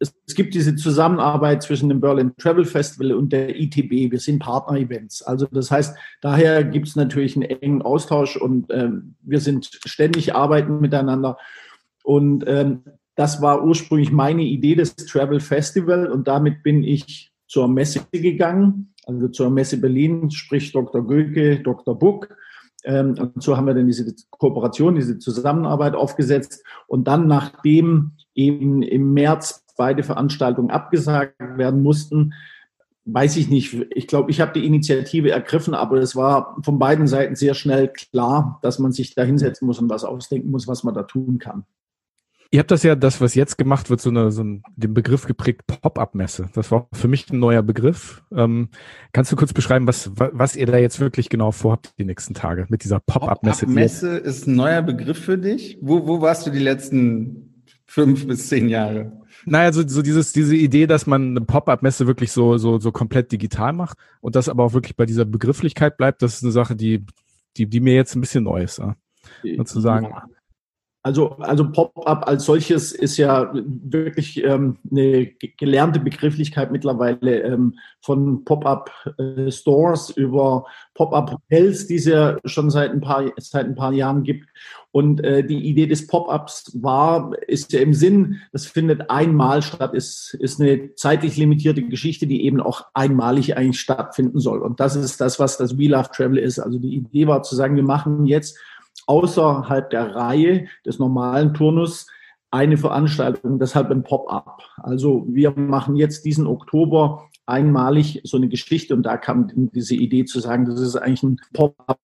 [0.00, 4.10] Es gibt diese Zusammenarbeit zwischen dem Berlin Travel Festival und der ITB.
[4.10, 5.22] Wir sind Partner-Events.
[5.22, 10.34] Also das heißt, daher gibt es natürlich einen engen Austausch und ähm, wir sind ständig
[10.34, 11.38] arbeiten miteinander.
[12.02, 12.82] Und ähm,
[13.14, 18.94] das war ursprünglich meine Idee des Travel Festival und damit bin ich zur Messe gegangen,
[19.06, 21.06] also zur Messe Berlin, sprich Dr.
[21.06, 21.96] Göke, Dr.
[21.98, 22.34] Buck.
[22.84, 26.64] Ähm, und so haben wir dann diese Kooperation, diese Zusammenarbeit aufgesetzt.
[26.86, 32.34] Und dann, nachdem eben im März beide Veranstaltungen abgesagt werden mussten,
[33.04, 33.74] weiß ich nicht.
[33.94, 37.88] Ich glaube, ich habe die Initiative ergriffen, aber es war von beiden Seiten sehr schnell
[37.88, 41.38] klar, dass man sich da hinsetzen muss und was ausdenken muss, was man da tun
[41.38, 41.64] kann.
[42.50, 45.26] Ihr habt das ja, das, was jetzt gemacht wird, so, eine, so ein, den Begriff
[45.26, 46.50] geprägt, Pop-up-Messe.
[46.54, 48.22] Das war für mich ein neuer Begriff.
[48.32, 48.68] Ähm,
[49.12, 52.66] kannst du kurz beschreiben, was, was ihr da jetzt wirklich genau vorhabt die nächsten Tage
[52.68, 53.66] mit dieser Pop-up-Messe?
[53.66, 55.78] Pop-up-Messe ist ein neuer Begriff für dich.
[55.80, 57.43] Wo, wo warst du die letzten
[57.86, 59.12] fünf bis zehn Jahre?
[59.46, 63.32] Naja, so, so dieses, diese Idee, dass man eine Pop-up-Messe wirklich so, so, so komplett
[63.32, 66.76] digital macht und das aber auch wirklich bei dieser Begrifflichkeit bleibt, das ist eine Sache,
[66.76, 67.04] die,
[67.56, 68.78] die, die mir jetzt ein bisschen neu ist.
[68.78, 68.96] Ja.
[69.56, 70.12] Sozusagen.
[71.06, 75.26] Also, also Pop-up als solches ist ja wirklich ähm, eine
[75.58, 80.64] gelernte Begrifflichkeit mittlerweile ähm, von Pop-up-Stores äh, über
[80.94, 84.48] Pop-up-Hotels, die es ja schon seit ein paar, seit ein paar Jahren gibt.
[84.92, 89.92] Und äh, die Idee des Pop-ups war, ist ja im Sinn, das findet einmal statt,
[89.92, 94.62] ist, ist eine zeitlich limitierte Geschichte, die eben auch einmalig eigentlich stattfinden soll.
[94.62, 96.60] Und das ist das, was das We Love Travel ist.
[96.60, 98.56] Also die Idee war zu sagen, wir machen jetzt
[99.06, 102.06] außerhalb der Reihe des normalen Turnus
[102.50, 104.62] eine Veranstaltung, deshalb ein Pop-up.
[104.76, 110.24] Also wir machen jetzt diesen Oktober einmalig so eine Geschichte und da kam diese Idee
[110.24, 111.98] zu sagen, das ist eigentlich ein Pop-up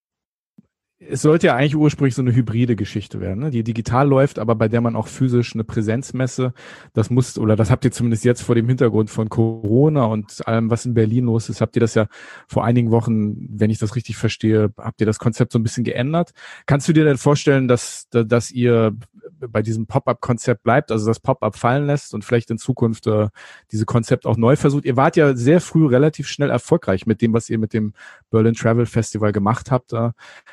[1.08, 3.50] es sollte ja eigentlich ursprünglich so eine hybride Geschichte werden, ne?
[3.50, 6.52] die digital läuft, aber bei der man auch physisch eine Präsenzmesse,
[6.92, 10.70] das muss, oder das habt ihr zumindest jetzt vor dem Hintergrund von Corona und allem,
[10.70, 12.06] was in Berlin los ist, habt ihr das ja
[12.46, 15.84] vor einigen Wochen, wenn ich das richtig verstehe, habt ihr das Konzept so ein bisschen
[15.84, 16.32] geändert.
[16.66, 18.94] Kannst du dir denn vorstellen, dass, dass ihr
[19.38, 23.28] bei diesem Pop-up-Konzept bleibt, also das Pop-up fallen lässt und vielleicht in Zukunft äh,
[23.72, 24.84] diese Konzept auch neu versucht?
[24.84, 27.94] Ihr wart ja sehr früh relativ schnell erfolgreich mit dem, was ihr mit dem
[28.30, 30.10] Berlin Travel Festival gemacht habt, äh,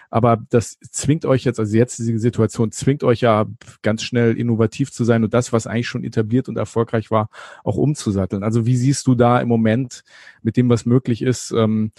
[0.10, 3.46] aber das zwingt euch jetzt, also jetzt diese Situation zwingt euch ja
[3.82, 7.30] ganz schnell innovativ zu sein und das, was eigentlich schon etabliert und erfolgreich war,
[7.64, 8.44] auch umzusatteln.
[8.44, 10.04] Also wie siehst du da im Moment
[10.42, 11.92] mit dem, was möglich ist, ähm,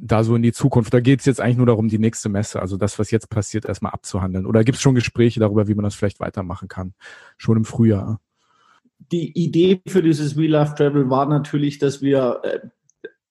[0.00, 0.92] da so in die Zukunft?
[0.92, 3.64] Da geht es jetzt eigentlich nur darum, die nächste Messe, also das, was jetzt passiert,
[3.64, 4.46] erstmal abzuhandeln.
[4.46, 6.94] Oder gibt es schon Gespräche darüber, wie man das vielleicht weitermachen kann,
[7.36, 8.20] schon im Frühjahr?
[9.10, 12.60] Die Idee für dieses We Love Travel war natürlich, dass wir äh,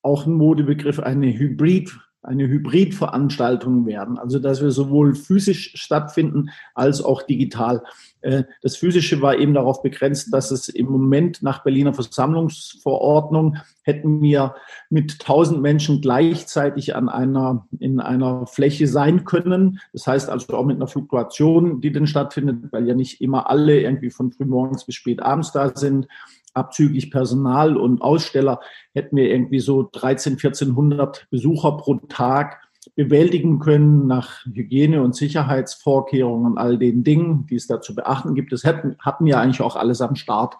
[0.01, 4.17] auch ein Modebegriff, eine Hybrid eine Hybridveranstaltung werden.
[4.17, 7.83] Also dass wir sowohl physisch stattfinden als auch digital.
[8.21, 14.21] Äh, das Physische war eben darauf begrenzt, dass es im Moment nach Berliner Versammlungsverordnung hätten
[14.21, 14.55] wir
[14.89, 19.79] mit 1000 Menschen gleichzeitig an einer, in einer Fläche sein können.
[19.91, 23.81] Das heißt also auch mit einer Fluktuation, die dann stattfindet, weil ja nicht immer alle
[23.81, 26.07] irgendwie von frühmorgens bis spät abends da sind
[26.53, 28.59] abzüglich Personal und Aussteller
[28.93, 32.61] hätten wir irgendwie so 13, 1400 Besucher pro Tag
[32.95, 38.33] bewältigen können nach Hygiene- und Sicherheitsvorkehrungen und all den Dingen, die es da zu beachten
[38.33, 38.51] gibt.
[38.51, 40.55] Das hatten, hatten ja eigentlich auch alles am Start.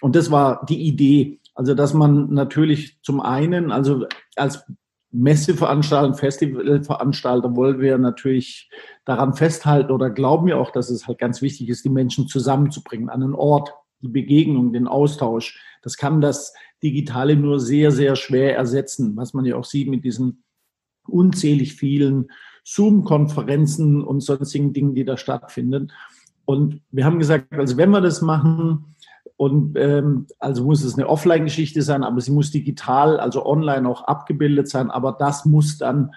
[0.00, 1.40] Und das war die Idee.
[1.54, 4.64] Also, dass man natürlich zum einen, also als
[5.10, 8.70] Messeveranstalter, Festivalveranstalter wollen wir natürlich
[9.04, 13.08] daran festhalten oder glauben wir auch, dass es halt ganz wichtig ist, die Menschen zusammenzubringen
[13.08, 15.60] an einen Ort, die Begegnung, den Austausch.
[15.82, 20.04] Das kann das Digitale nur sehr, sehr schwer ersetzen, was man ja auch sieht mit
[20.04, 20.42] diesen
[21.06, 22.30] unzählig vielen
[22.64, 25.92] Zoom-Konferenzen und sonstigen Dingen, die da stattfinden.
[26.44, 28.94] Und wir haben gesagt, also wenn wir das machen,
[29.38, 34.02] und ähm, also muss es eine Offline-Geschichte sein, aber sie muss digital, also online auch
[34.02, 34.90] abgebildet sein.
[34.90, 36.10] Aber das muss dann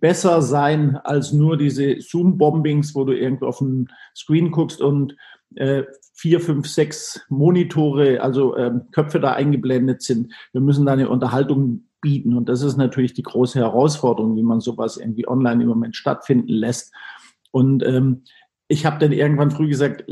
[0.00, 5.16] besser sein als nur diese Zoom-Bombings, wo du irgendwo auf den Screen guckst und
[5.56, 5.84] äh,
[6.14, 10.32] vier, fünf, sechs Monitore, also ähm, Köpfe da eingeblendet sind.
[10.52, 12.36] Wir müssen da eine Unterhaltung bieten.
[12.36, 16.52] Und das ist natürlich die große Herausforderung, wie man sowas irgendwie online im Moment stattfinden
[16.52, 16.92] lässt.
[17.50, 18.24] Und ähm,
[18.68, 20.04] ich habe dann irgendwann früh gesagt,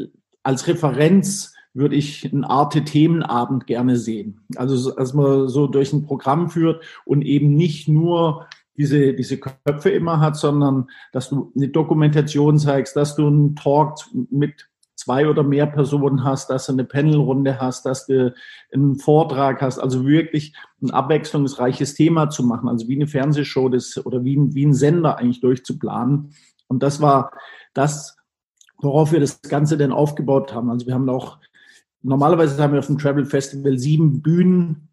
[0.42, 4.40] als Referenz würde ich einen Arte-Themenabend gerne sehen.
[4.56, 9.90] Also, dass man so durch ein Programm führt und eben nicht nur diese, diese Köpfe
[9.90, 13.96] immer hat, sondern dass du eine Dokumentation zeigst, dass du einen Talk
[14.30, 14.69] mit
[15.00, 18.34] zwei oder mehr Personen hast, dass du eine Panelrunde hast, dass du
[18.72, 24.04] einen Vortrag hast, also wirklich ein abwechslungsreiches Thema zu machen, also wie eine Fernsehshow das,
[24.04, 26.34] oder wie ein, wie ein Sender eigentlich durchzuplanen.
[26.68, 27.32] Und das war
[27.72, 28.16] das,
[28.78, 30.70] worauf wir das Ganze denn aufgebaut haben.
[30.70, 31.38] Also wir haben auch,
[32.02, 34.90] normalerweise haben wir auf dem Travel Festival sieben Bühnen,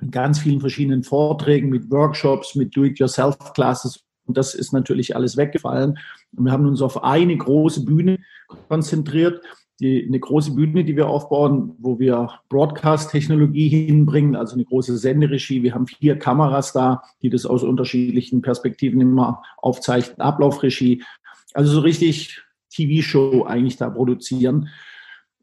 [0.00, 5.98] mit ganz vielen verschiedenen Vorträgen, mit Workshops, mit Do-it-yourself-Classes und das ist natürlich alles weggefallen.
[6.34, 8.18] Und wir haben uns auf eine große Bühne
[8.66, 9.44] konzentriert.
[9.78, 15.62] Die, eine große Bühne, die wir aufbauen, wo wir Broadcast-Technologie hinbringen, also eine große Senderegie.
[15.62, 20.22] Wir haben vier Kameras da, die das aus unterschiedlichen Perspektiven immer aufzeichnen.
[20.22, 21.04] Ablaufregie.
[21.52, 22.40] Also so richtig
[22.70, 24.70] TV-Show eigentlich da produzieren.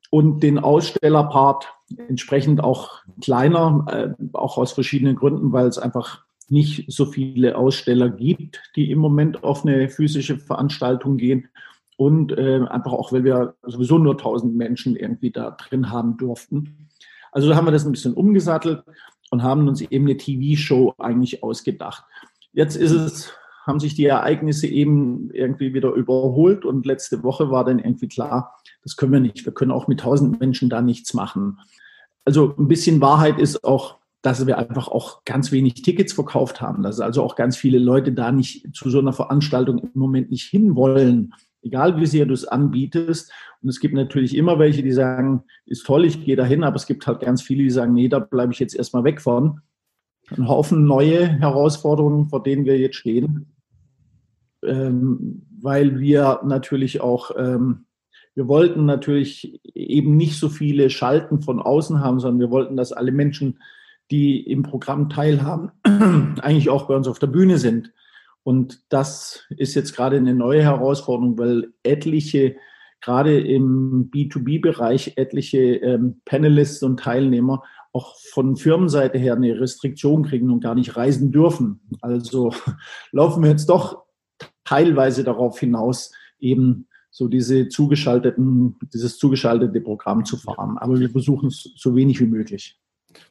[0.10, 1.72] Und den Ausstellerpart
[2.08, 8.10] entsprechend auch kleiner, äh, auch aus verschiedenen Gründen, weil es einfach nicht so viele Aussteller
[8.10, 11.48] gibt, die im Moment auf eine physische Veranstaltung gehen.
[11.98, 16.90] und äh, einfach auch, weil wir sowieso nur 1000 Menschen irgendwie da drin haben durften.
[17.32, 18.84] Also haben wir das ein bisschen umgesattelt
[19.32, 22.06] und haben uns eben eine TV-Show eigentlich ausgedacht.
[22.54, 23.34] Jetzt ist es,
[23.66, 28.56] haben sich die Ereignisse eben irgendwie wieder überholt und letzte Woche war dann irgendwie klar,
[28.84, 29.46] das können wir nicht.
[29.46, 31.60] Wir können auch mit 1000 Menschen da nichts machen.
[32.26, 36.84] Also ein bisschen Wahrheit ist auch, dass wir einfach auch ganz wenig Tickets verkauft haben,
[36.84, 40.50] dass also auch ganz viele Leute da nicht zu so einer Veranstaltung im Moment nicht
[40.50, 43.32] hinwollen egal wie sehr du es anbietest.
[43.62, 46.86] Und es gibt natürlich immer welche, die sagen, ist toll, ich gehe dahin, aber es
[46.86, 49.62] gibt halt ganz viele, die sagen, nee, da bleibe ich jetzt erstmal weg von.
[50.36, 53.56] Ein Haufen neue Herausforderungen, vor denen wir jetzt stehen,
[54.64, 57.86] ähm, weil wir natürlich auch, ähm,
[58.36, 62.94] wir wollten natürlich eben nicht so viele Schalten von außen haben, sondern wir wollten, dass
[62.94, 63.60] alle Menschen,
[64.12, 65.72] die im Programm teilhaben,
[66.42, 67.94] eigentlich auch bei uns auf der Bühne sind.
[68.44, 72.56] Und das ist jetzt gerade eine neue Herausforderung, weil etliche,
[73.02, 80.52] gerade im B2B-Bereich, etliche ähm, Panelists und Teilnehmer auch von Firmenseite her eine Restriktion kriegen
[80.52, 81.82] und gar nicht reisen dürfen.
[82.02, 82.54] Also
[83.12, 84.04] laufen wir jetzt doch
[84.64, 90.78] teilweise darauf hinaus, eben so diese zugeschalteten, dieses zugeschaltete Programm zu fahren.
[90.78, 92.80] Aber wir versuchen es so wenig wie möglich.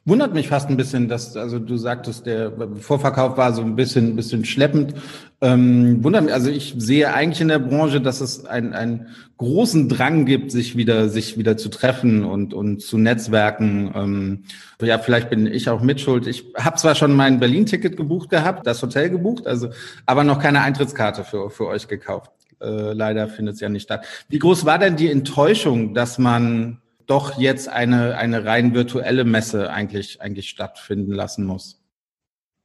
[0.05, 4.15] Wundert mich fast ein bisschen, dass, also du sagtest, der Vorverkauf war so ein bisschen,
[4.15, 4.95] bisschen schleppend.
[5.41, 9.87] Ähm, wundert mich, also ich sehe eigentlich in der Branche, dass es einen, einen großen
[9.87, 13.91] Drang gibt, sich wieder, sich wieder zu treffen und, und zu netzwerken.
[13.95, 14.43] Ähm,
[14.81, 16.27] ja, vielleicht bin ich auch mitschuld.
[16.27, 19.69] Ich habe zwar schon mein Berlin-Ticket gebucht gehabt, das Hotel gebucht, also,
[20.05, 22.31] aber noch keine Eintrittskarte für, für euch gekauft.
[22.61, 24.05] Äh, leider findet es ja nicht statt.
[24.27, 29.71] Wie groß war denn die Enttäuschung, dass man doch jetzt eine, eine rein virtuelle Messe
[29.71, 31.81] eigentlich, eigentlich stattfinden lassen muss?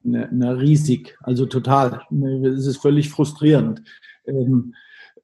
[0.03, 2.03] Na, na riesig, also total.
[2.57, 3.83] Es ist völlig frustrierend.
[4.27, 4.75] Ähm,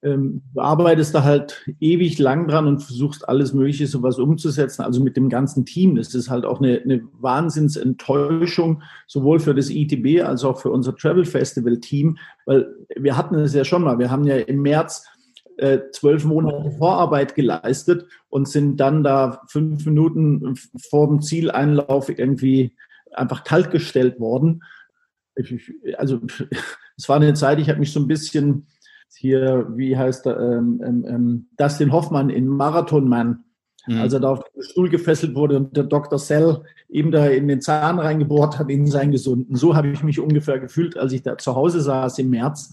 [0.03, 5.03] ähm, du arbeitest da halt ewig lang dran und versuchst alles Mögliche sowas umzusetzen, also
[5.03, 5.97] mit dem ganzen Team.
[5.97, 10.97] Das ist halt auch eine, eine Wahnsinnsenttäuschung, sowohl für das ITB als auch für unser
[10.97, 13.99] Travel Festival Team, weil wir hatten es ja schon mal.
[13.99, 15.05] Wir haben ja im März
[15.93, 20.55] zwölf Monate Vorarbeit geleistet und sind dann da fünf Minuten
[20.89, 22.77] vor dem Zieleinlauf irgendwie
[23.13, 24.63] einfach kaltgestellt worden.
[25.35, 26.21] Ich, also
[26.97, 28.67] es war eine Zeit, ich habe mich so ein bisschen
[29.17, 33.45] hier, wie heißt er, ähm, ähm, ähm Dustin Hoffmann in Marathon Man,
[33.87, 34.01] mhm.
[34.01, 36.19] als er da auf den Stuhl gefesselt wurde und der Dr.
[36.19, 39.57] Cell eben da in den Zahn reingebohrt hat, in seinen gesunden.
[39.57, 42.73] So habe ich mich ungefähr gefühlt, als ich da zu Hause saß im März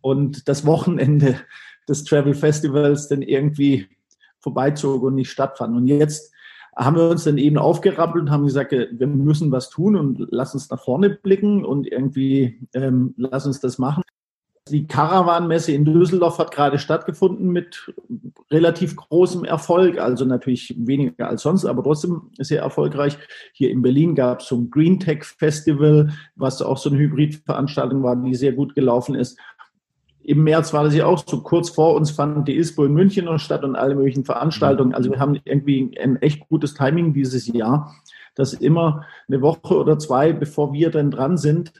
[0.00, 1.36] und das Wochenende
[1.88, 3.88] des Travel Festivals dann irgendwie
[4.40, 5.76] vorbeizog und nicht stattfand.
[5.76, 6.32] Und jetzt
[6.76, 10.54] haben wir uns dann eben aufgerappelt und haben gesagt, wir müssen was tun und lass
[10.54, 14.02] uns nach vorne blicken und irgendwie ähm, lass uns das machen.
[14.70, 17.92] Die Caravan-Messe in Düsseldorf hat gerade stattgefunden mit
[18.50, 23.18] relativ großem Erfolg, also natürlich weniger als sonst, aber trotzdem sehr erfolgreich.
[23.52, 28.02] Hier in Berlin gab es so ein Green Tech Festival, was auch so eine Hybridveranstaltung
[28.02, 29.38] war, die sehr gut gelaufen ist
[30.24, 33.26] im März war das ja auch so, kurz vor uns fand die ISPO in München
[33.26, 34.94] noch statt und alle möglichen Veranstaltungen.
[34.94, 37.94] Also wir haben irgendwie ein echt gutes Timing dieses Jahr,
[38.34, 41.72] dass immer eine Woche oder zwei, bevor wir dann dran sind,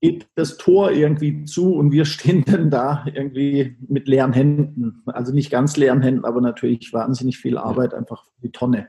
[0.00, 5.02] geht das Tor irgendwie zu und wir stehen dann da irgendwie mit leeren Händen.
[5.06, 8.88] Also nicht ganz leeren Händen, aber natürlich wahnsinnig viel Arbeit einfach die Tonne.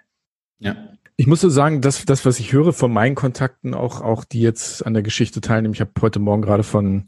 [0.59, 0.75] Ja.
[1.15, 4.41] Ich muss so sagen, dass das, was ich höre von meinen Kontakten, auch, auch die
[4.41, 7.05] jetzt an der Geschichte teilnehmen, ich habe heute Morgen gerade von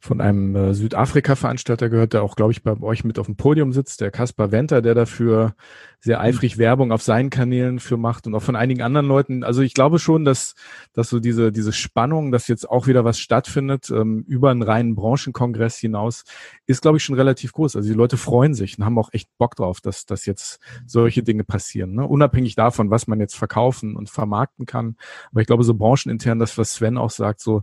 [0.00, 3.72] von einem äh, Südafrika-Veranstalter gehört, der auch, glaube ich, bei euch mit auf dem Podium
[3.72, 5.54] sitzt, der Kaspar Wenter, der dafür
[6.00, 6.24] sehr mhm.
[6.24, 9.44] eifrig Werbung auf seinen Kanälen für macht und auch von einigen anderen Leuten.
[9.44, 10.54] Also ich glaube schon, dass,
[10.92, 14.94] dass so diese, diese Spannung, dass jetzt auch wieder was stattfindet, ähm, über einen reinen
[14.94, 16.24] Branchenkongress hinaus,
[16.66, 17.76] ist, glaube ich, schon relativ groß.
[17.76, 21.22] Also die Leute freuen sich und haben auch echt Bock drauf, dass, dass jetzt solche
[21.22, 21.92] Dinge passieren.
[21.92, 22.06] Ne?
[22.06, 24.96] Unabhängig davon, was man jetzt verkaufen und vermarkten kann.
[25.30, 27.62] Aber ich glaube, so branchenintern, das, was Sven auch sagt, so,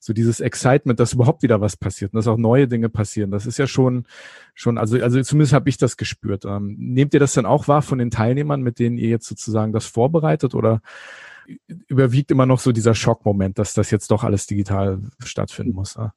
[0.00, 3.30] so dieses Excitement, dass überhaupt wieder was passiert und dass auch neue Dinge passieren.
[3.30, 4.06] Das ist ja schon,
[4.56, 6.44] schon, also, also zumindest habe ich das gespürt.
[6.46, 9.72] Ähm, nehmt ihr das dann auch wahr von den Teilnehmern, mit denen ihr jetzt sozusagen
[9.72, 10.80] das vorbereitet oder
[11.86, 15.94] überwiegt immer noch so dieser Schockmoment, dass das jetzt doch alles digital stattfinden muss?
[15.94, 16.14] Ja?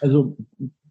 [0.00, 0.36] Also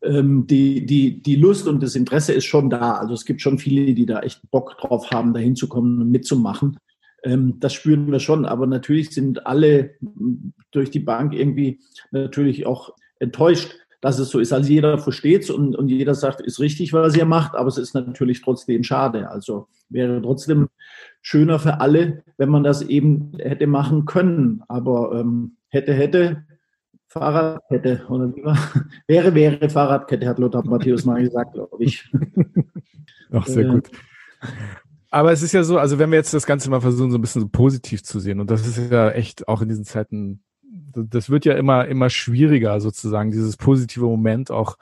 [0.01, 2.95] ähm, die, die, die Lust und das Interesse ist schon da.
[2.95, 6.77] Also es gibt schon viele, die da echt Bock drauf haben, da hinzukommen und mitzumachen.
[7.23, 8.45] Ähm, das spüren wir schon.
[8.45, 9.95] Aber natürlich sind alle
[10.71, 14.53] durch die Bank irgendwie natürlich auch enttäuscht, dass es so ist.
[14.53, 17.77] Also jeder versteht es und, und jeder sagt, ist richtig, was ihr macht, aber es
[17.77, 19.29] ist natürlich trotzdem schade.
[19.29, 20.69] Also wäre trotzdem
[21.21, 24.63] schöner für alle, wenn man das eben hätte machen können.
[24.67, 26.43] Aber ähm, hätte, hätte,
[27.08, 28.34] Fahrradkette oder
[29.08, 32.12] wäre, wäre Fahrradkette, hat Lothar Matthäus mal gesagt, glaube ich.
[33.31, 33.89] Ach, sehr äh, gut.
[35.12, 37.21] Aber es ist ja so, also wenn wir jetzt das Ganze mal versuchen, so ein
[37.21, 40.43] bisschen so positiv zu sehen, und das ist ja echt auch in diesen Zeiten,
[40.95, 44.77] das wird ja immer, immer schwieriger, sozusagen, dieses positive Moment auch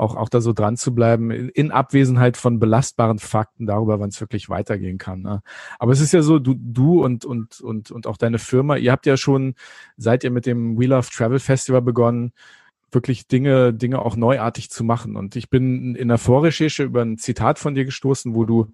[0.00, 4.08] auch, auch da so dran zu bleiben, in, in Abwesenheit von belastbaren Fakten darüber, wann
[4.08, 5.20] es wirklich weitergehen kann.
[5.20, 5.42] Ne?
[5.78, 8.92] Aber es ist ja so, du, du und, und, und, und auch deine Firma, ihr
[8.92, 9.54] habt ja schon,
[9.96, 12.32] seit ihr mit dem We Love Travel Festival begonnen,
[12.92, 15.16] wirklich Dinge, Dinge auch neuartig zu machen.
[15.16, 18.68] Und ich bin in der Vorrecherche über ein Zitat von dir gestoßen, wo du,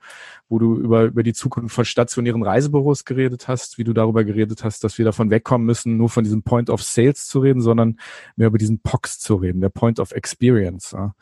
[0.49, 4.65] wo du über, über die Zukunft von stationären Reisebüros geredet hast, wie du darüber geredet
[4.65, 7.99] hast, dass wir davon wegkommen müssen, nur von diesem Point of Sales zu reden, sondern
[8.37, 10.93] mehr über diesen POX zu reden, der Point of Experience.
[10.93, 11.15] Ja.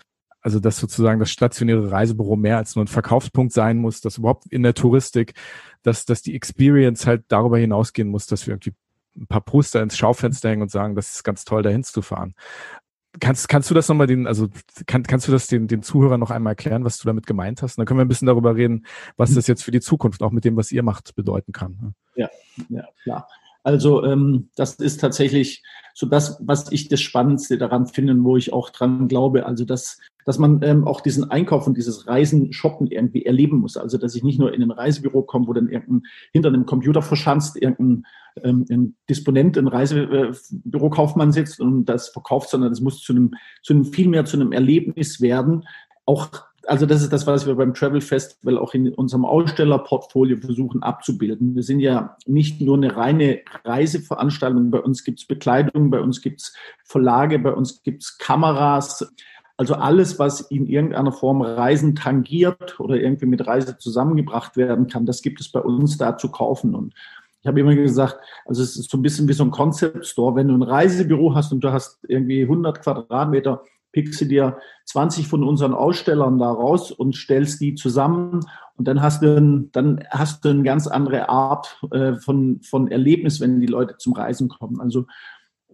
[0.45, 4.45] Also, dass sozusagen das stationäre Reisebüro mehr als nur ein Verkaufspunkt sein muss, dass überhaupt
[4.53, 5.33] in der Touristik,
[5.83, 8.75] dass, dass die Experience halt darüber hinausgehen muss, dass wir irgendwie
[9.17, 12.35] ein paar Poster ins Schaufenster hängen und sagen, das ist ganz toll, dahin zu fahren.
[13.21, 14.49] Kannst, kannst du das nochmal den, also
[14.87, 17.77] kann, kannst du das den, den Zuhörern noch einmal erklären, was du damit gemeint hast?
[17.77, 19.35] Und dann können wir ein bisschen darüber reden, was mhm.
[19.37, 21.79] das jetzt für die Zukunft auch mit dem, was ihr macht, bedeuten kann.
[21.81, 21.95] Ne?
[22.17, 22.29] Ja,
[22.69, 23.29] ja, klar.
[23.65, 25.63] Also ähm, das ist tatsächlich
[25.95, 29.47] so das, was ich das Spannendste daran finde, wo ich auch dran glaube.
[29.47, 33.79] Also dass, dass man ähm, auch diesen Einkauf und dieses Reisen, Shoppen irgendwie erleben muss.
[33.79, 37.01] Also dass ich nicht nur in ein Reisebüro komme, wo dann irgendein hinter einem Computer
[37.01, 38.05] verschanzt irgendein
[38.43, 43.73] ähm, ein Disponent, ein Reisebürokaufmann sitzt und das verkauft, sondern das muss zu einem, zu
[43.73, 45.65] einem viel mehr zu einem Erlebnis werden.
[46.05, 46.29] Auch
[46.67, 51.55] also das ist das, was wir beim Travel Festival auch in unserem Ausstellerportfolio versuchen abzubilden.
[51.55, 54.71] Wir sind ja nicht nur eine reine Reiseveranstaltung.
[54.71, 59.07] Bei uns gibt es Bekleidung, bei uns gibt es Verlage, bei uns gibt es Kameras.
[59.57, 65.07] Also alles, was in irgendeiner Form Reisen tangiert oder irgendwie mit Reise zusammengebracht werden kann,
[65.07, 66.75] das gibt es bei uns da zu kaufen.
[66.75, 66.95] Und
[67.41, 70.35] ich habe immer gesagt, also es ist so ein bisschen wie so ein Concept Store.
[70.35, 73.63] Wenn du ein Reisebüro hast und du hast irgendwie 100 Quadratmeter
[73.95, 78.41] pickst du dir 20 von unseren Ausstellern da raus und stellst die zusammen
[78.77, 82.89] und dann hast du, ein, dann hast du eine ganz andere Art äh, von, von
[82.91, 84.81] Erlebnis, wenn die Leute zum Reisen kommen.
[84.81, 85.07] Also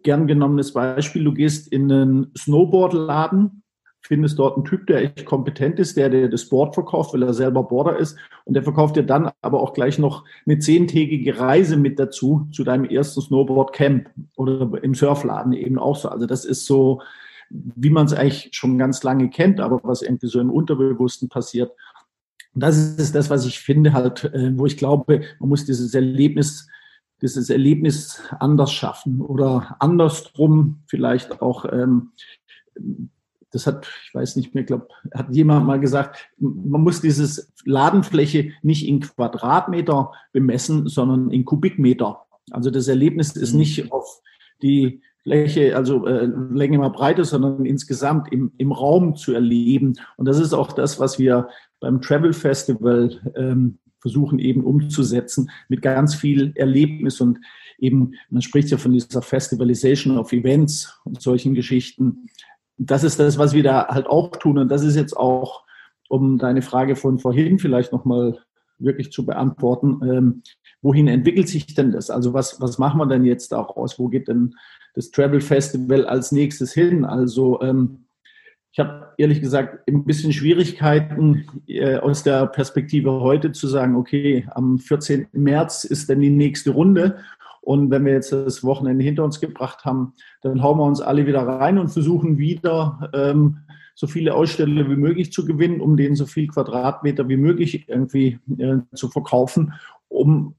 [0.02, 3.62] gern genommenes Beispiel, du gehst in einen Snowboardladen,
[4.02, 7.32] findest dort einen Typ, der echt kompetent ist, der dir das Board verkauft, weil er
[7.32, 11.78] selber Border ist und der verkauft dir dann aber auch gleich noch eine zehntägige Reise
[11.78, 16.10] mit dazu zu deinem ersten Snowboard-Camp oder im Surfladen eben auch so.
[16.10, 17.00] Also das ist so,
[17.50, 21.72] wie man es eigentlich schon ganz lange kennt, aber was irgendwie so im Unterbewussten passiert.
[22.54, 25.94] Und das ist das, was ich finde halt, äh, wo ich glaube, man muss dieses
[25.94, 26.68] Erlebnis,
[27.22, 32.12] dieses Erlebnis anders schaffen oder andersrum vielleicht auch, ähm,
[33.52, 37.52] das hat, ich weiß nicht mehr, ich glaube, hat jemand mal gesagt, man muss dieses
[37.64, 42.22] Ladenfläche nicht in Quadratmeter bemessen, sondern in Kubikmeter.
[42.52, 43.58] Also das Erlebnis ist mhm.
[43.58, 44.22] nicht auf
[44.62, 49.94] die Fläche, also äh, Länge mal Breite, sondern insgesamt im, im Raum zu erleben.
[50.16, 55.82] Und das ist auch das, was wir beim Travel Festival ähm, versuchen eben umzusetzen mit
[55.82, 57.38] ganz viel Erlebnis und
[57.78, 62.26] eben, man spricht ja von dieser Festivalization of Events und solchen Geschichten.
[62.78, 64.58] Das ist das, was wir da halt auch tun.
[64.58, 65.64] Und das ist jetzt auch,
[66.08, 68.38] um deine Frage von vorhin vielleicht nochmal
[68.78, 70.42] wirklich zu beantworten, ähm,
[70.82, 72.10] wohin entwickelt sich denn das?
[72.10, 73.98] Also was, was machen wir denn jetzt daraus?
[73.98, 74.54] Wo geht denn
[74.94, 77.04] das Travel Festival als nächstes hin.
[77.04, 78.04] Also ähm,
[78.72, 84.46] ich habe ehrlich gesagt ein bisschen Schwierigkeiten äh, aus der Perspektive heute zu sagen, okay,
[84.52, 85.26] am 14.
[85.32, 87.18] März ist dann die nächste Runde.
[87.62, 91.26] Und wenn wir jetzt das Wochenende hinter uns gebracht haben, dann hauen wir uns alle
[91.26, 93.58] wieder rein und versuchen wieder ähm,
[93.94, 98.38] so viele Aussteller wie möglich zu gewinnen, um denen so viel Quadratmeter wie möglich irgendwie
[98.56, 99.74] äh, zu verkaufen,
[100.08, 100.54] um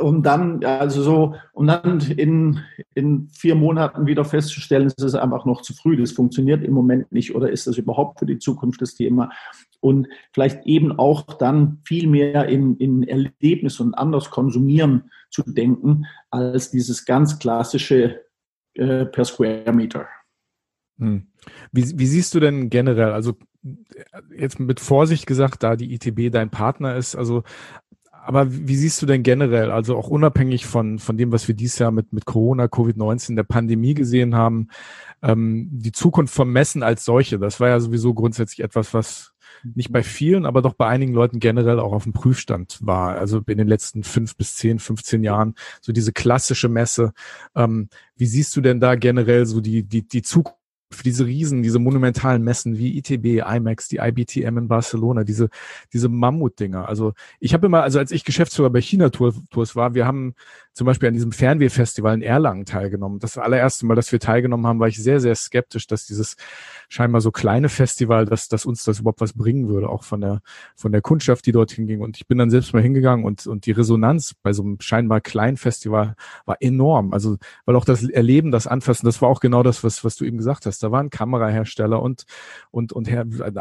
[0.00, 2.60] um dann, also so, um dann in,
[2.94, 7.12] in vier Monaten wieder festzustellen, es ist einfach noch zu früh, das funktioniert im Moment
[7.12, 9.30] nicht oder ist das überhaupt für die Zukunft das Thema?
[9.80, 16.06] Und vielleicht eben auch dann viel mehr in, in Erlebnis und anders konsumieren zu denken,
[16.30, 18.20] als dieses ganz klassische
[18.74, 20.06] äh, per Square Meter.
[20.98, 21.26] Hm.
[21.72, 23.34] Wie, wie siehst du denn generell, also
[24.36, 27.42] jetzt mit Vorsicht gesagt, da die ITB dein Partner ist, also
[28.24, 31.78] aber wie siehst du denn generell, also auch unabhängig von, von dem, was wir dieses
[31.78, 34.68] Jahr mit, mit Corona, Covid-19, der Pandemie gesehen haben,
[35.22, 39.32] ähm, die Zukunft vom Messen als solche, das war ja sowieso grundsätzlich etwas, was
[39.74, 43.16] nicht bei vielen, aber doch bei einigen Leuten generell auch auf dem Prüfstand war.
[43.16, 47.12] Also in den letzten fünf bis zehn, 15 Jahren, so diese klassische Messe.
[47.54, 50.61] Ähm, wie siehst du denn da generell so die, die, die Zukunft
[50.94, 55.48] für diese Riesen, diese monumentalen Messen wie ITB, IMAX, die IBTM in Barcelona, diese,
[55.92, 56.88] diese Mammutdinger.
[56.88, 60.34] Also ich habe immer, also als ich Geschäftsführer bei China Tours war, wir haben
[60.72, 63.18] zum Beispiel an diesem Fernwehfestival in Erlangen teilgenommen.
[63.18, 66.36] Das allererste Mal, dass wir teilgenommen haben, war ich sehr, sehr skeptisch, dass dieses
[66.88, 70.40] scheinbar so kleine Festival, dass, dass uns das überhaupt was bringen würde, auch von der,
[70.74, 72.00] von der Kundschaft, die dorthin ging.
[72.00, 75.20] Und ich bin dann selbst mal hingegangen und, und die Resonanz bei so einem scheinbar
[75.20, 76.14] kleinen Festival
[76.46, 77.12] war enorm.
[77.12, 77.36] Also,
[77.66, 80.38] weil auch das Erleben, das Anfassen, das war auch genau das, was, was du eben
[80.38, 80.81] gesagt hast.
[80.82, 82.24] Da waren Kamerahersteller und,
[82.70, 83.08] und, und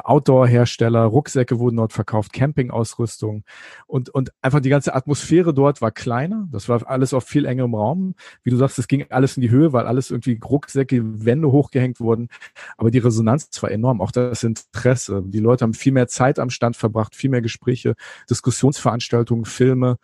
[0.05, 3.43] Outdoor-Hersteller, Rucksäcke wurden dort verkauft, Campingausrüstung
[3.85, 6.47] und, und einfach die ganze Atmosphäre dort war kleiner.
[6.51, 8.15] Das war alles alles auf viel engerem Raum.
[8.43, 11.99] Wie du sagst, es ging alles in die Höhe, weil alles irgendwie Rucksäcke, Wände hochgehängt
[11.99, 12.29] wurden.
[12.77, 14.01] Aber die Resonanz war enorm.
[14.01, 15.23] Auch das Interesse.
[15.25, 17.95] Die Leute haben viel mehr Zeit am Stand verbracht, viel mehr Gespräche,
[18.29, 19.97] Diskussionsveranstaltungen, Filme.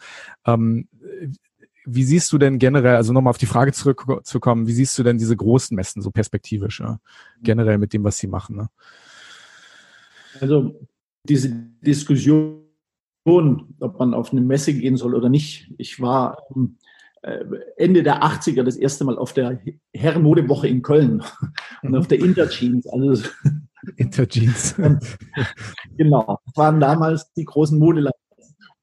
[0.45, 0.87] Ähm,
[1.89, 5.17] wie siehst du denn generell, also nochmal auf die Frage zurückzukommen, wie siehst du denn
[5.17, 6.99] diese großen Messen so perspektivisch, ja?
[7.41, 8.57] generell mit dem, was sie machen?
[8.57, 8.69] Ne?
[10.41, 10.79] Also
[11.23, 11.49] diese
[11.81, 12.65] Diskussion,
[13.25, 15.73] ob man auf eine Messe gehen soll oder nicht.
[15.77, 16.37] Ich war
[17.21, 17.45] äh,
[17.77, 19.59] Ende der 80er das erste Mal auf der
[19.93, 21.23] Herrenmodewoche in Köln
[21.83, 22.85] und auf der Interjeans.
[22.87, 23.29] Also
[23.95, 24.75] Interjeans.
[25.95, 28.26] genau, das waren damals die großen Modeladen.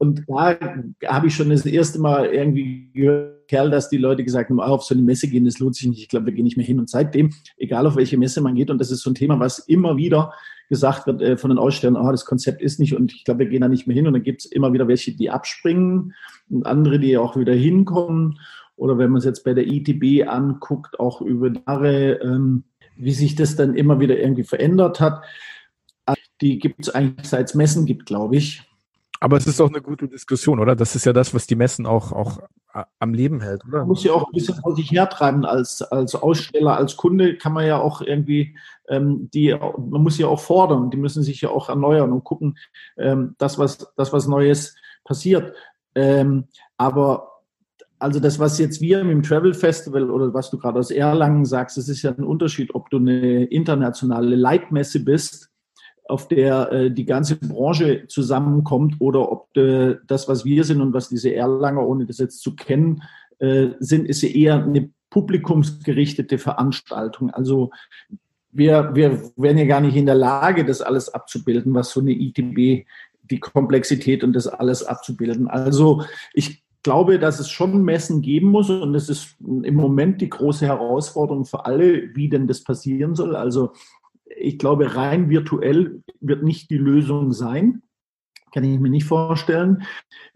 [0.05, 0.59] Und da
[1.07, 4.95] habe ich schon das erste Mal irgendwie gehört, dass die Leute gesagt haben, auf so
[4.95, 6.01] eine Messe gehen, das lohnt sich nicht.
[6.01, 6.79] Ich glaube, wir gehen nicht mehr hin.
[6.79, 9.59] Und seitdem, egal auf welche Messe man geht, und das ist so ein Thema, was
[9.59, 10.33] immer wieder
[10.69, 13.47] gesagt wird äh, von den Ausstellern, ah, das Konzept ist nicht und ich glaube, wir
[13.47, 14.07] gehen da nicht mehr hin.
[14.07, 16.15] Und dann gibt es immer wieder welche, die abspringen
[16.51, 18.39] und andere, die auch wieder hinkommen.
[18.77, 22.65] Oder wenn man es jetzt bei der ITB anguckt, auch über Jahre, ähm,
[22.97, 25.23] wie sich das dann immer wieder irgendwie verändert hat.
[26.41, 28.63] Die gibt es eigentlich seit es Messen gibt, glaube ich.
[29.25, 30.77] Aber es ist doch eine gute Diskussion, oder?
[30.77, 32.43] Das ist ja das, was die Messen auch, auch
[32.99, 33.79] am Leben hält, oder?
[33.79, 35.47] Man muss ja auch ein bisschen vor sich hertreiben.
[35.47, 38.55] Als, als Aussteller, als Kunde kann man ja auch irgendwie,
[38.87, 40.91] ähm, die, man muss ja auch fordern.
[40.91, 42.59] Die müssen sich ja auch erneuern und gucken,
[42.99, 45.55] ähm, das, was, das, was Neues passiert.
[45.95, 47.41] Ähm, aber
[47.99, 51.47] also das, was jetzt wir mit dem Travel Festival oder was du gerade aus Erlangen
[51.47, 55.54] sagst, das ist ja ein Unterschied, ob du eine internationale Leitmesse bist
[56.07, 60.93] auf der äh, die ganze Branche zusammenkommt oder ob äh, das, was wir sind und
[60.93, 63.03] was diese Erlanger, ohne das jetzt zu kennen,
[63.39, 67.31] äh, sind, ist eher eine publikumsgerichtete Veranstaltung.
[67.31, 67.71] Also
[68.51, 72.13] wir, wir wären ja gar nicht in der Lage, das alles abzubilden, was so eine
[72.13, 72.87] ITB,
[73.31, 75.49] die Komplexität und das alles abzubilden.
[75.49, 80.29] Also ich glaube, dass es schon Messen geben muss und das ist im Moment die
[80.29, 83.35] große Herausforderung für alle, wie denn das passieren soll.
[83.35, 83.73] Also
[84.27, 87.83] ich glaube, rein virtuell wird nicht die Lösung sein.
[88.53, 89.83] Kann ich mir nicht vorstellen.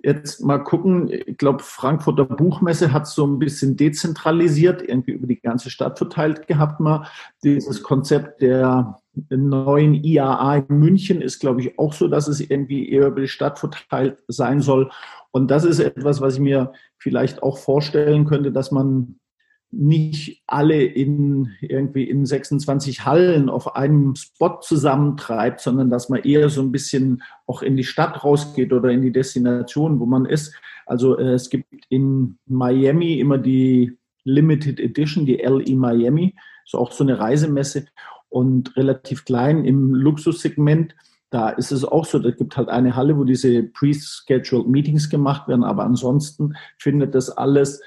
[0.03, 1.09] Jetzt mal gucken.
[1.09, 6.49] Ich glaube, Frankfurter Buchmesse hat so ein bisschen dezentralisiert, irgendwie über die ganze Stadt verteilt
[6.49, 6.81] gehabt.
[6.81, 7.07] Mal
[7.45, 8.99] dieses Konzept der
[9.31, 13.29] neuen IAA in München ist, glaube ich, auch so, dass es irgendwie eher über die
[13.29, 14.91] Stadt verteilt sein soll.
[15.31, 19.21] Und das ist etwas, was ich mir vielleicht auch vorstellen könnte, dass man
[19.71, 26.49] nicht alle in irgendwie in 26 Hallen auf einem Spot zusammentreibt, sondern dass man eher
[26.49, 30.55] so ein bisschen auch in die Stadt rausgeht oder in die Destination, wo man ist.
[30.87, 36.93] Also äh, es gibt in Miami immer die Limited Edition, die LE Miami, ist auch
[36.93, 37.87] so eine Reisemesse
[38.31, 40.95] und relativ klein im Luxussegment.
[41.31, 45.47] Da ist es auch so, da gibt halt eine Halle, wo diese pre-scheduled Meetings gemacht
[45.47, 47.83] werden, aber ansonsten findet das alles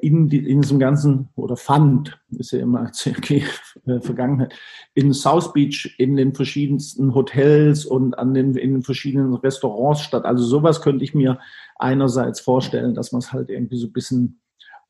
[0.00, 3.44] in, die, in diesem ganzen, oder fand, ist ja immer okay,
[3.86, 4.54] äh, Vergangenheit,
[4.94, 10.24] in South Beach, in den verschiedensten Hotels und an den, in den verschiedenen Restaurants statt.
[10.24, 11.38] Also sowas könnte ich mir
[11.76, 14.40] einerseits vorstellen, dass man es halt irgendwie so ein bisschen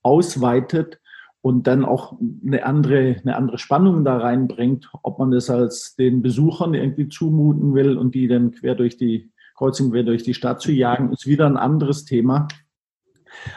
[0.03, 1.01] ausweitet
[1.43, 6.23] und dann auch eine andere, eine andere Spannung da reinbringt, ob man das als den
[6.23, 10.61] Besuchern irgendwie zumuten will und die dann quer durch die Kreuzung quer durch die Stadt
[10.61, 12.49] zu jagen, ist wieder ein anderes Thema.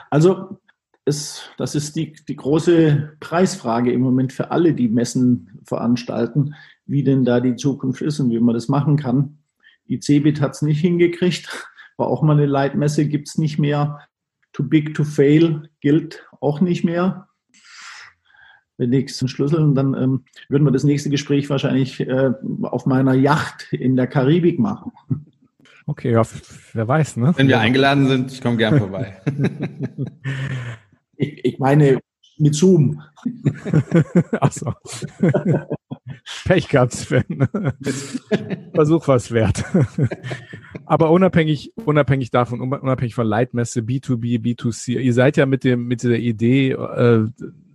[0.09, 0.59] Also
[1.07, 6.53] ist, das ist die, die große Preisfrage im Moment für alle, die Messen veranstalten,
[6.85, 9.39] wie denn da die Zukunft ist und wie man das machen kann.
[9.87, 14.01] Die CeBIT hat es nicht hingekriegt, war auch mal eine Leitmesse, gibt es nicht mehr.
[14.51, 17.27] Too big to fail gilt auch nicht mehr.
[18.77, 22.31] Wenn nichts zum Schlüsseln, dann ähm, würden wir das nächste Gespräch wahrscheinlich äh,
[22.63, 24.91] auf meiner Yacht in der Karibik machen.
[25.87, 26.21] Okay, ja,
[26.73, 27.33] wer weiß, ne?
[27.37, 29.21] Wenn wir eingeladen sind, ich komme gern vorbei.
[31.17, 31.99] Ich, ich meine
[32.37, 33.01] mit Zoom.
[34.39, 34.73] Achso.
[36.45, 37.47] Pech gehabt, Sven.
[38.73, 39.63] Versuch was wert.
[40.85, 46.03] Aber unabhängig, unabhängig davon, unabhängig von Leitmesse, B2B, B2C, ihr seid ja mit dem, mit
[46.03, 47.25] dieser Idee, äh,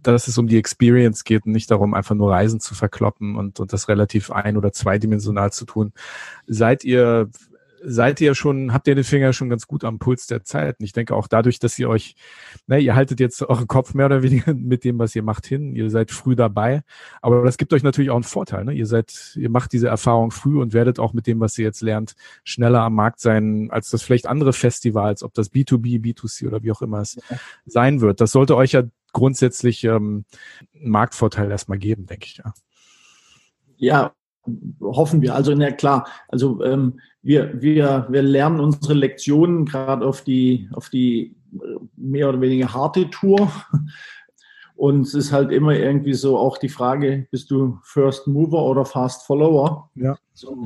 [0.02, 3.60] dass es um die Experience geht und nicht darum, einfach nur Reisen zu verkloppen und,
[3.60, 5.92] und das relativ ein- oder zweidimensional zu tun.
[6.46, 7.30] Seid ihr
[7.84, 10.78] seid ihr schon, habt ihr den Finger schon ganz gut am Puls der Zeit.
[10.78, 12.14] Und ich denke auch dadurch, dass ihr euch,
[12.66, 15.74] ne, ihr haltet jetzt euren Kopf mehr oder weniger mit dem, was ihr macht, hin.
[15.74, 16.82] Ihr seid früh dabei.
[17.20, 18.64] Aber das gibt euch natürlich auch einen Vorteil.
[18.64, 18.72] Ne?
[18.72, 21.82] Ihr seid, ihr macht diese Erfahrung früh und werdet auch mit dem, was ihr jetzt
[21.82, 22.14] lernt,
[22.44, 26.72] schneller am Markt sein, als das vielleicht andere Festivals, ob das B2B, B2C oder wie
[26.72, 27.36] auch immer es ja.
[27.66, 28.20] sein wird.
[28.20, 30.24] Das sollte euch ja grundsätzlich ähm,
[30.74, 32.54] einen Marktvorteil erstmal geben, denke ich, ja.
[33.76, 34.14] Ja,
[34.80, 35.34] hoffen wir.
[35.34, 40.88] Also, na klar, also ähm, wir, wir, wir lernen unsere Lektionen gerade auf die, auf
[40.88, 41.36] die
[41.96, 43.50] mehr oder weniger harte Tour.
[44.74, 48.84] Und es ist halt immer irgendwie so auch die Frage, bist du First Mover oder
[48.84, 49.90] Fast Follower?
[49.94, 50.16] Ja.
[50.34, 50.56] So,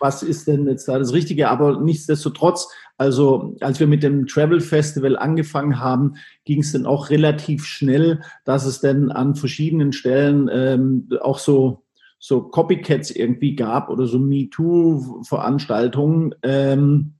[0.00, 1.48] was ist denn jetzt da das Richtige?
[1.50, 7.10] Aber nichtsdestotrotz, also als wir mit dem Travel Festival angefangen haben, ging es dann auch
[7.10, 11.83] relativ schnell, dass es dann an verschiedenen Stellen ähm, auch so
[12.26, 16.34] so Copycats irgendwie gab oder so MeToo-Veranstaltungen.
[16.42, 17.16] Ähm,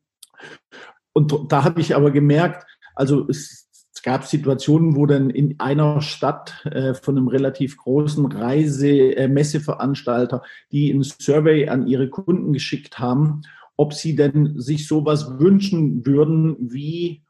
[1.12, 6.00] und da habe ich aber gemerkt, also es, es, gab Situationen, wo dann in einer
[6.00, 10.42] Stadt äh, von einem relativ großen Reise-, äh, Messeveranstalter,
[10.72, 13.42] die ein Survey an ihre Kunden geschickt haben,
[13.76, 17.22] ob sie denn sich sowas wünschen würden wie,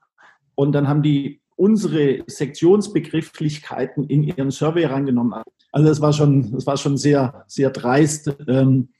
[0.55, 5.43] und dann haben die unsere Sektionsbegrifflichkeiten in ihren Survey reingenommen.
[5.75, 8.33] Also das war schon, das war schon sehr, sehr dreist.
[8.47, 8.91] Ähm,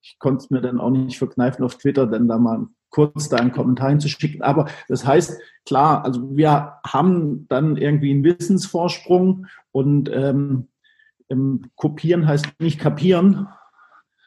[0.00, 3.38] ich konnte es mir dann auch nicht verkneifen auf Twitter, dann da mal kurz da
[3.38, 4.40] einen Kommentar hinzuschicken.
[4.40, 10.68] Aber das heißt, klar, also wir haben dann irgendwie einen Wissensvorsprung und ähm,
[11.30, 13.48] ähm, kopieren heißt nicht kapieren,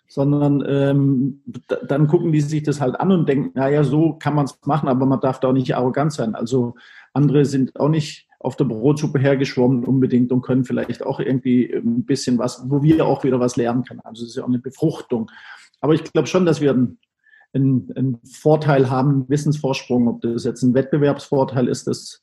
[0.09, 1.41] sondern ähm,
[1.87, 4.89] dann gucken die sich das halt an und denken, naja, so kann man es machen,
[4.89, 6.35] aber man darf da auch nicht arrogant sein.
[6.35, 6.75] Also
[7.13, 12.05] andere sind auch nicht auf der Brotsuppe hergeschwommen unbedingt und können vielleicht auch irgendwie ein
[12.05, 14.01] bisschen was, wo wir auch wieder was lernen können.
[14.01, 15.31] Also es ist ja auch eine Befruchtung.
[15.79, 16.99] Aber ich glaube schon, dass wir einen,
[17.53, 20.07] einen, einen Vorteil haben, einen Wissensvorsprung.
[20.07, 22.21] Ob das jetzt ein Wettbewerbsvorteil ist, das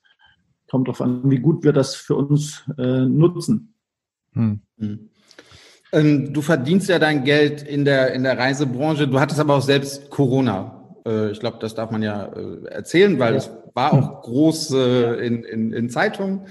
[0.68, 3.74] kommt darauf an, wie gut wir das für uns äh, nutzen.
[4.32, 4.60] Hm.
[4.78, 5.10] Hm.
[5.92, 9.08] Ähm, du verdienst ja dein Geld in der, in der Reisebranche.
[9.08, 10.79] Du hattest aber auch selbst Corona.
[11.06, 15.26] Äh, ich glaube, das darf man ja äh, erzählen, weil es war auch groß äh,
[15.26, 16.46] in, in, in Zeitungen.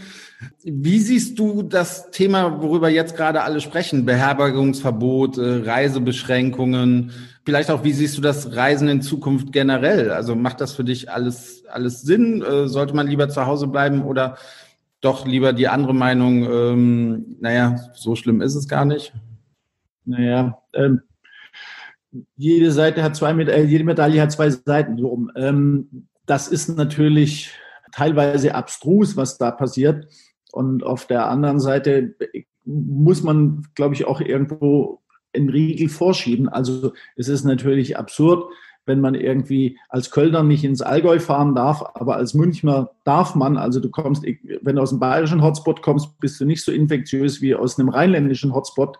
[0.63, 4.05] Wie siehst du das Thema, worüber jetzt gerade alle sprechen?
[4.05, 7.11] Beherbergungsverbot, Reisebeschränkungen,
[7.43, 10.11] vielleicht auch, wie siehst du das Reisen in Zukunft generell?
[10.11, 12.41] Also macht das für dich alles, alles Sinn?
[12.67, 14.37] Sollte man lieber zu Hause bleiben oder
[15.01, 19.13] doch lieber die andere Meinung, ähm, naja, so schlimm ist es gar nicht?
[20.05, 21.01] Naja, ähm,
[22.35, 24.97] jede Seite hat zwei, äh, jede Medaille hat zwei Seiten.
[24.97, 27.51] So ähm, das ist natürlich
[27.91, 30.07] teilweise abstrus, was da passiert.
[30.51, 32.15] Und auf der anderen Seite
[32.65, 35.01] muss man, glaube ich, auch irgendwo
[35.33, 36.49] einen Riegel vorschieben.
[36.49, 38.51] Also es ist natürlich absurd,
[38.85, 43.57] wenn man irgendwie als Kölner nicht ins Allgäu fahren darf, aber als Münchner darf man.
[43.57, 47.41] Also du kommst, wenn du aus dem bayerischen Hotspot kommst, bist du nicht so infektiös
[47.41, 48.97] wie aus einem rheinländischen Hotspot.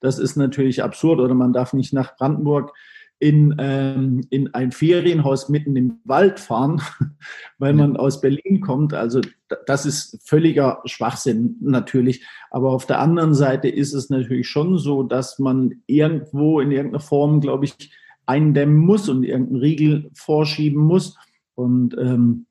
[0.00, 1.20] Das ist natürlich absurd.
[1.20, 2.72] Oder man darf nicht nach Brandenburg
[3.18, 6.82] in, ähm, in ein Ferienhaus mitten im Wald fahren,
[7.58, 8.92] weil man aus Berlin kommt.
[8.92, 9.20] Also
[9.66, 12.26] das ist völliger Schwachsinn natürlich.
[12.50, 17.00] Aber auf der anderen Seite ist es natürlich schon so, dass man irgendwo in irgendeiner
[17.00, 17.90] Form, glaube ich,
[18.26, 21.16] eindämmen muss und irgendeinen Riegel vorschieben muss.
[21.54, 22.46] Und ähm,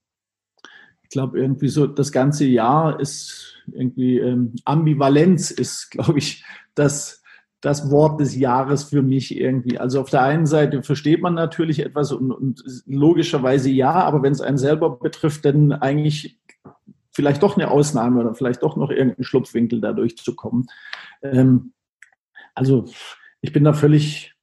[1.03, 6.43] ich glaube, irgendwie so das ganze Jahr ist irgendwie ähm, Ambivalenz ist, glaube ich,
[6.73, 7.21] das
[7.61, 9.79] das Wort des Jahres für mich irgendwie.
[9.79, 14.33] Also auf der einen Seite versteht man natürlich etwas und, und logischerweise ja, aber wenn
[14.33, 16.39] es einen selber betrifft, dann eigentlich
[17.11, 20.67] vielleicht doch eine Ausnahme oder vielleicht doch noch irgendein Schlupfwinkel dadurch zu kommen.
[21.23, 21.71] Ähm,
[22.53, 22.85] also
[23.41, 24.35] ich bin da völlig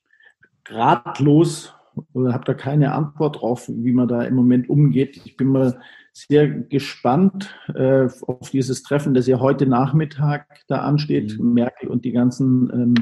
[0.69, 1.75] ratlos
[2.15, 5.21] oder habe da keine Antwort drauf, wie man da im Moment umgeht.
[5.25, 5.81] Ich bin mal
[6.13, 11.55] sehr gespannt äh, auf dieses Treffen, das ja heute Nachmittag da ansteht, mhm.
[11.55, 12.95] Merkel und die ganzen ähm,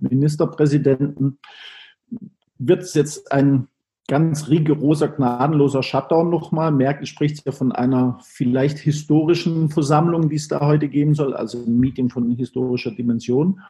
[0.00, 1.38] Ministerpräsidenten.
[2.58, 3.68] Wird es jetzt ein
[4.08, 6.72] ganz rigoroser, gnadenloser Shutdown nochmal?
[6.72, 11.64] Merkel spricht ja von einer vielleicht historischen Versammlung, die es da heute geben soll, also
[11.64, 13.60] ein Meeting von historischer Dimension.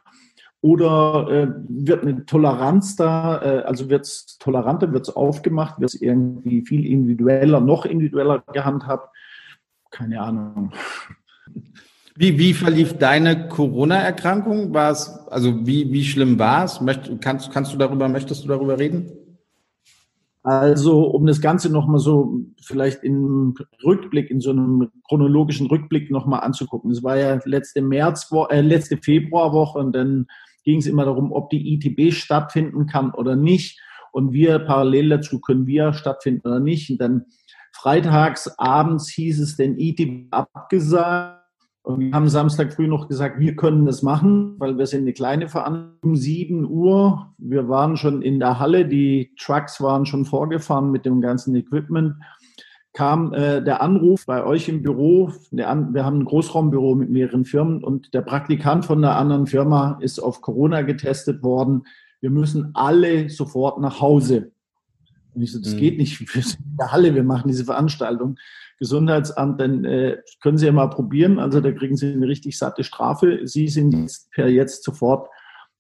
[0.63, 5.95] Oder äh, wird eine Toleranz da, äh, also wird es toleranter, wird es aufgemacht, wird
[5.95, 9.09] es irgendwie viel individueller, noch individueller gehandhabt?
[9.91, 10.73] Keine Ahnung.
[12.15, 14.75] Wie, wie verlief deine Corona-Erkrankung?
[14.75, 16.83] War es, also wie, wie schlimm war es?
[16.83, 19.11] Möcht, kannst, kannst du darüber, möchtest du darüber reden?
[20.43, 23.55] Also, um das Ganze nochmal so vielleicht im
[23.85, 26.91] Rückblick, in so einem chronologischen Rückblick nochmal anzugucken.
[26.91, 30.27] Es war ja letzte März, äh, letzte Februarwoche und dann
[30.65, 33.81] ging es immer darum, ob die ITB stattfinden kann oder nicht.
[34.13, 36.91] Und wir parallel dazu können wir stattfinden oder nicht.
[36.91, 37.27] Und dann
[37.73, 41.41] freitags abends hieß es den ITB abgesagt.
[41.83, 45.15] Und wir haben Samstag früh noch gesagt, wir können das machen, weil wir sind eine
[45.15, 45.91] kleine Veranstaltung.
[46.03, 51.05] Um 7 Uhr, wir waren schon in der Halle, die Trucks waren schon vorgefahren mit
[51.05, 52.15] dem ganzen Equipment
[52.93, 55.33] kam äh, der Anruf bei euch im Büro.
[55.51, 59.99] Der, wir haben ein Großraumbüro mit mehreren Firmen und der Praktikant von der anderen Firma
[60.01, 61.85] ist auf Corona getestet worden.
[62.21, 64.53] Wir müssen alle sofort nach Hause.
[65.35, 65.79] Und ich so, das mhm.
[65.79, 66.21] geht nicht.
[66.35, 68.37] Wir sind in der Halle, wir machen diese Veranstaltung.
[68.79, 71.39] Gesundheitsamt, dann äh, können Sie ja mal probieren.
[71.39, 73.41] Also da kriegen Sie eine richtig satte Strafe.
[73.45, 75.29] Sie sind jetzt per jetzt sofort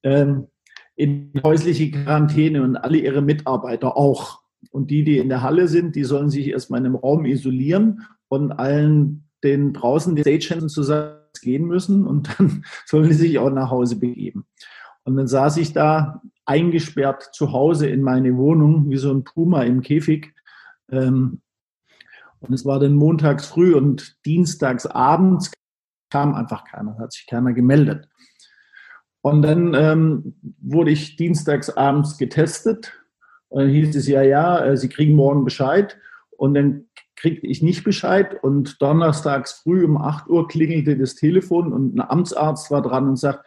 [0.03, 0.49] ähm,
[0.97, 4.39] in häusliche Quarantäne und alle Ihre Mitarbeiter auch.
[4.71, 8.07] Und die, die in der Halle sind, die sollen sich erstmal in einem Raum isolieren
[8.29, 13.51] und allen den draußen den Stagehands zusammen gehen müssen und dann sollen die sich auch
[13.51, 14.47] nach Hause begeben.
[15.05, 19.62] Und dann saß ich da eingesperrt zu Hause in meine Wohnung, wie so ein Puma
[19.62, 20.35] im Käfig.
[20.91, 21.41] Ähm,
[22.41, 25.51] und es war dann montags früh und dienstags abends
[26.11, 28.09] kam einfach keiner, hat sich keiner gemeldet.
[29.23, 32.99] Und dann ähm, wurde ich dienstags abends getestet
[33.51, 35.98] und dann hieß es ja, ja, äh, Sie kriegen morgen Bescheid.
[36.30, 36.86] Und dann
[37.16, 38.42] kriegte ich nicht Bescheid.
[38.42, 43.16] Und donnerstags früh um 8 Uhr klingelte das Telefon und ein Amtsarzt war dran und
[43.16, 43.44] sagt,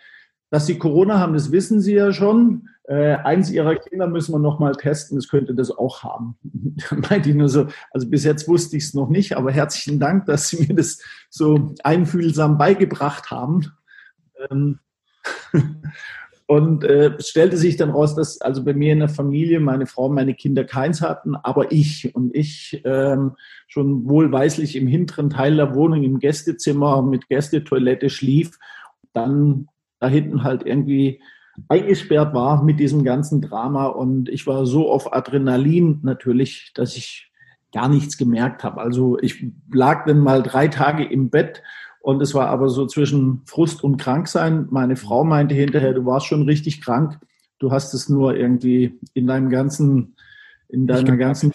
[0.51, 2.67] dass Sie Corona haben, das wissen Sie ja schon.
[2.83, 6.37] Äh, eins Ihrer Kinder müssen wir noch mal testen, das könnte das auch haben.
[6.89, 10.01] Dann meinte ich nur so, also bis jetzt wusste ich es noch nicht, aber herzlichen
[10.01, 13.71] Dank, dass Sie mir das so einfühlsam beigebracht haben.
[14.51, 14.79] Ähm
[16.53, 19.87] Und äh, es stellte sich dann raus, dass also bei mir in der Familie meine
[19.87, 23.31] Frau, meine Kinder keins hatten, aber ich und ich ähm,
[23.65, 28.59] schon wohlweislich im hinteren Teil der Wohnung im Gästezimmer mit Gästetoilette schlief,
[29.13, 29.67] dann
[29.99, 31.23] da hinten halt irgendwie
[31.69, 37.31] eingesperrt war mit diesem ganzen Drama und ich war so auf Adrenalin natürlich, dass ich
[37.73, 38.79] gar nichts gemerkt habe.
[38.79, 41.63] Also ich lag dann mal drei Tage im Bett
[42.03, 44.67] und es war aber so zwischen Frust und Kranksein.
[44.69, 47.17] Meine Frau meinte hinterher, du warst schon richtig krank.
[47.59, 50.17] Du hast es nur irgendwie in deinem ganzen,
[50.67, 51.53] in deiner ganzen,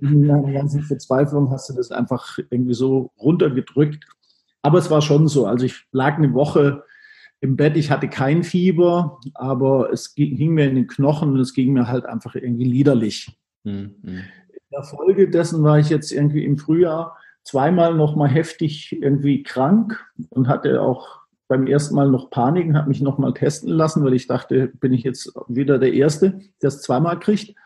[0.00, 4.06] in deiner ganzen Verzweiflung hast du das einfach irgendwie so runtergedrückt.
[4.62, 5.46] Aber es war schon so.
[5.46, 6.84] Also ich lag eine Woche
[7.40, 11.52] im Bett, ich hatte kein Fieber, aber es ging mir in den Knochen und es
[11.52, 13.36] ging mir halt einfach irgendwie liederlich.
[13.64, 13.96] Mhm.
[14.04, 14.22] In
[14.70, 20.04] der Folge dessen war ich jetzt irgendwie im Frühjahr zweimal noch mal heftig irgendwie krank
[20.30, 24.04] und hatte auch beim ersten Mal noch Panik und habe mich noch mal testen lassen,
[24.04, 27.56] weil ich dachte, bin ich jetzt wieder der Erste, der es zweimal kriegt,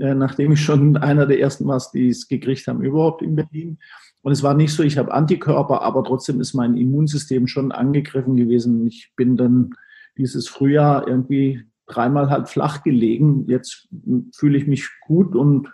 [0.00, 3.78] äh, nachdem ich schon einer der ersten war, die es gekriegt haben überhaupt in Berlin.
[4.22, 8.36] Und es war nicht so, ich habe Antikörper, aber trotzdem ist mein Immunsystem schon angegriffen
[8.36, 8.86] gewesen.
[8.86, 9.74] Ich bin dann
[10.16, 13.44] dieses Frühjahr irgendwie dreimal halt flach gelegen.
[13.48, 13.88] Jetzt
[14.34, 15.68] fühle ich mich gut und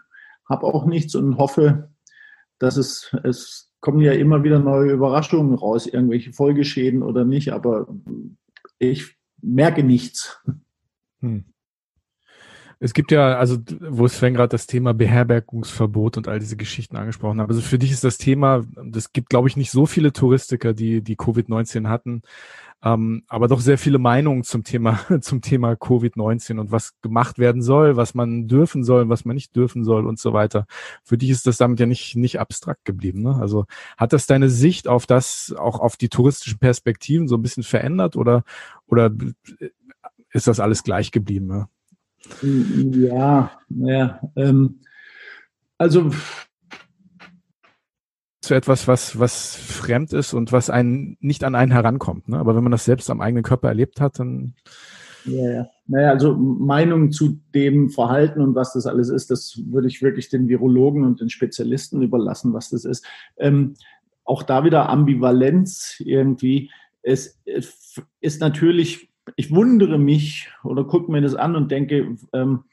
[0.48, 1.91] habe auch nichts und hoffe,
[2.62, 7.88] dass es, es kommen ja immer wieder neue Überraschungen raus, irgendwelche Folgeschäden oder nicht, aber
[8.78, 10.40] ich merke nichts.
[11.20, 11.51] Hm.
[12.84, 13.58] Es gibt ja, also
[13.90, 17.48] wo Sven gerade das Thema Beherbergungsverbot und all diese Geschichten angesprochen hat.
[17.48, 21.00] Also für dich ist das Thema, das gibt, glaube ich, nicht so viele Touristiker, die
[21.00, 22.22] die Covid-19 hatten,
[22.82, 27.62] ähm, aber doch sehr viele Meinungen zum Thema zum Thema Covid-19 und was gemacht werden
[27.62, 30.66] soll, was man dürfen soll, was man nicht dürfen soll und so weiter.
[31.04, 33.22] Für dich ist das damit ja nicht nicht abstrakt geblieben.
[33.22, 33.36] Ne?
[33.40, 33.66] Also
[33.96, 38.16] hat das deine Sicht auf das, auch auf die touristischen Perspektiven so ein bisschen verändert
[38.16, 38.42] oder
[38.88, 39.12] oder
[40.32, 41.46] ist das alles gleich geblieben?
[41.46, 41.68] Ne?
[42.42, 44.20] Ja, ja.
[44.36, 44.80] Ähm,
[45.78, 46.10] also
[48.40, 52.28] zu etwas, was, was fremd ist und was einen nicht an einen herankommt.
[52.28, 52.38] Ne?
[52.38, 54.54] Aber wenn man das selbst am eigenen Körper erlebt hat, dann.
[55.24, 55.66] Ja, ja.
[55.86, 60.28] Naja, also Meinung zu dem Verhalten und was das alles ist, das würde ich wirklich
[60.28, 63.04] den Virologen und den Spezialisten überlassen, was das ist.
[63.36, 63.74] Ähm,
[64.24, 66.70] auch da wieder Ambivalenz irgendwie.
[67.02, 72.64] Es, es ist natürlich ich wundere mich oder gucke mir das an und denke, ähm,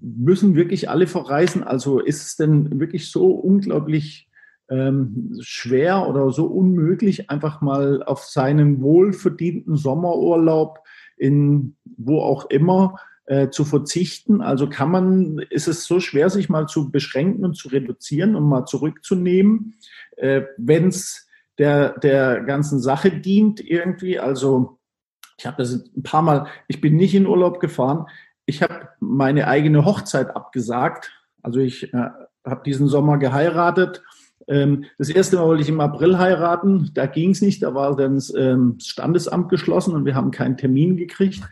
[0.00, 1.62] müssen wirklich alle verreisen?
[1.62, 4.28] Also ist es denn wirklich so unglaublich
[4.70, 10.78] ähm, schwer oder so unmöglich, einfach mal auf seinen wohlverdienten Sommerurlaub
[11.16, 12.96] in wo auch immer
[13.26, 14.40] äh, zu verzichten?
[14.40, 18.48] Also kann man, ist es so schwer, sich mal zu beschränken und zu reduzieren und
[18.48, 19.74] mal zurückzunehmen,
[20.16, 21.26] äh, wenn es
[21.58, 24.18] der, der ganzen Sache dient irgendwie?
[24.18, 24.77] Also
[25.38, 28.06] ich habe das ein paar Mal, ich bin nicht in Urlaub gefahren.
[28.44, 31.12] Ich habe meine eigene Hochzeit abgesagt,
[31.42, 32.10] Also ich äh,
[32.44, 34.02] habe diesen Sommer geheiratet.
[34.48, 36.90] Ähm, das erste Mal wollte ich im April heiraten.
[36.92, 37.62] Da ging es nicht.
[37.62, 41.42] Da war dann ähm, das Standesamt geschlossen und wir haben keinen Termin gekriegt.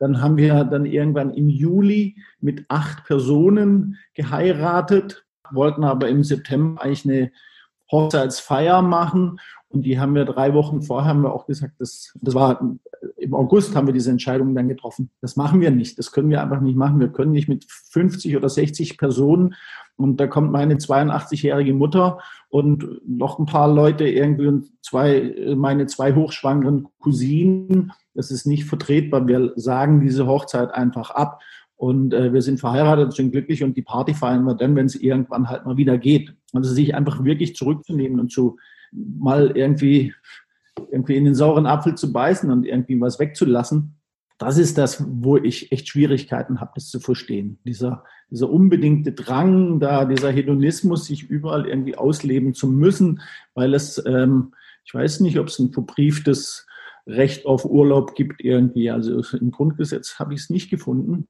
[0.00, 6.82] Dann haben wir dann irgendwann im Juli mit acht Personen geheiratet, wollten aber im September
[6.82, 7.30] eigentlich eine
[7.90, 12.34] Hochzeitsfeier machen und die haben wir drei Wochen vorher haben wir auch gesagt, das, das
[12.34, 12.60] war
[13.16, 15.10] im August haben wir diese Entscheidung dann getroffen.
[15.20, 15.98] Das machen wir nicht.
[15.98, 17.00] Das können wir einfach nicht machen.
[17.00, 19.54] Wir können nicht mit 50 oder 60 Personen
[19.96, 22.18] und da kommt meine 82-jährige Mutter
[22.48, 27.92] und noch ein paar Leute irgendwie und zwei, meine zwei hochschwangeren Cousinen.
[28.14, 29.28] Das ist nicht vertretbar.
[29.28, 31.40] Wir sagen diese Hochzeit einfach ab.
[31.80, 34.96] Und äh, wir sind verheiratet, sind glücklich und die Party feiern wir dann, wenn es
[34.96, 36.34] irgendwann halt mal wieder geht.
[36.52, 38.58] Also sich einfach wirklich zurückzunehmen und zu
[38.92, 40.12] mal irgendwie,
[40.92, 43.96] irgendwie in den sauren Apfel zu beißen und irgendwie was wegzulassen,
[44.36, 47.58] das ist das, wo ich echt Schwierigkeiten habe, das zu verstehen.
[47.64, 53.22] Dieser, dieser unbedingte Drang, da dieser Hedonismus, sich überall irgendwie ausleben zu müssen,
[53.54, 54.52] weil es, ähm,
[54.84, 56.66] ich weiß nicht, ob es ein verbrieftes
[57.06, 58.90] Recht auf Urlaub gibt irgendwie.
[58.90, 61.26] Also im Grundgesetz habe ich es nicht gefunden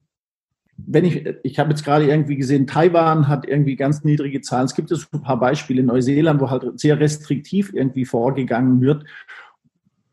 [0.87, 4.66] wenn ich, ich habe jetzt gerade irgendwie gesehen, Taiwan hat irgendwie ganz niedrige Zahlen.
[4.66, 9.05] Es gibt jetzt ein paar Beispiele in Neuseeland, wo halt sehr restriktiv irgendwie vorgegangen wird.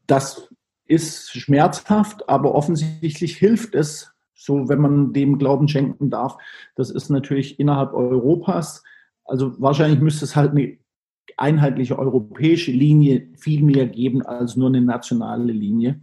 [0.08, 0.50] Das
[0.86, 6.38] ist schmerzhaft, aber offensichtlich hilft es, so wenn man dem Glauben schenken darf.
[6.76, 8.84] Das ist natürlich innerhalb Europas.
[9.26, 10.78] Also wahrscheinlich müsste es halt eine
[11.36, 16.02] einheitliche europäische Linie viel mehr geben als nur eine nationale Linie.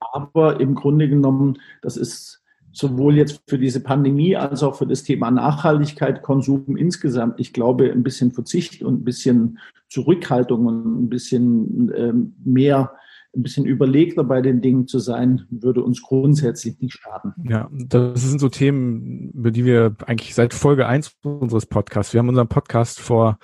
[0.00, 2.42] Aber im Grunde genommen, das ist
[2.76, 7.90] sowohl jetzt für diese Pandemie als auch für das Thema Nachhaltigkeit, Konsum insgesamt, ich glaube,
[7.90, 9.58] ein bisschen Verzicht und ein bisschen
[9.88, 12.92] Zurückhaltung und ein bisschen ähm, mehr,
[13.34, 17.32] ein bisschen überlegter bei den Dingen zu sein, würde uns grundsätzlich nicht schaden.
[17.48, 22.18] Ja, das sind so Themen, über die wir eigentlich seit Folge eins unseres Podcasts, wir
[22.18, 23.38] haben unseren Podcast vor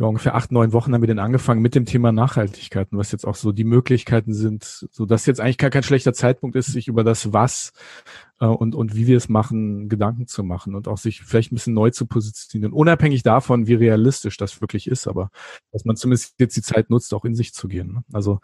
[0.00, 3.10] ja, ungefähr acht, neun Wochen haben wir denn angefangen mit dem Thema Nachhaltigkeit und was
[3.10, 6.66] jetzt auch so die Möglichkeiten sind, so dass jetzt eigentlich gar kein schlechter Zeitpunkt ist,
[6.66, 7.72] sich über das Was
[8.40, 11.56] äh, und, und wie wir es machen, Gedanken zu machen und auch sich vielleicht ein
[11.56, 15.30] bisschen neu zu positionieren, unabhängig davon, wie realistisch das wirklich ist, aber
[15.72, 17.92] dass man zumindest jetzt die Zeit nutzt, auch in sich zu gehen.
[17.94, 18.04] Ne?
[18.12, 18.40] Also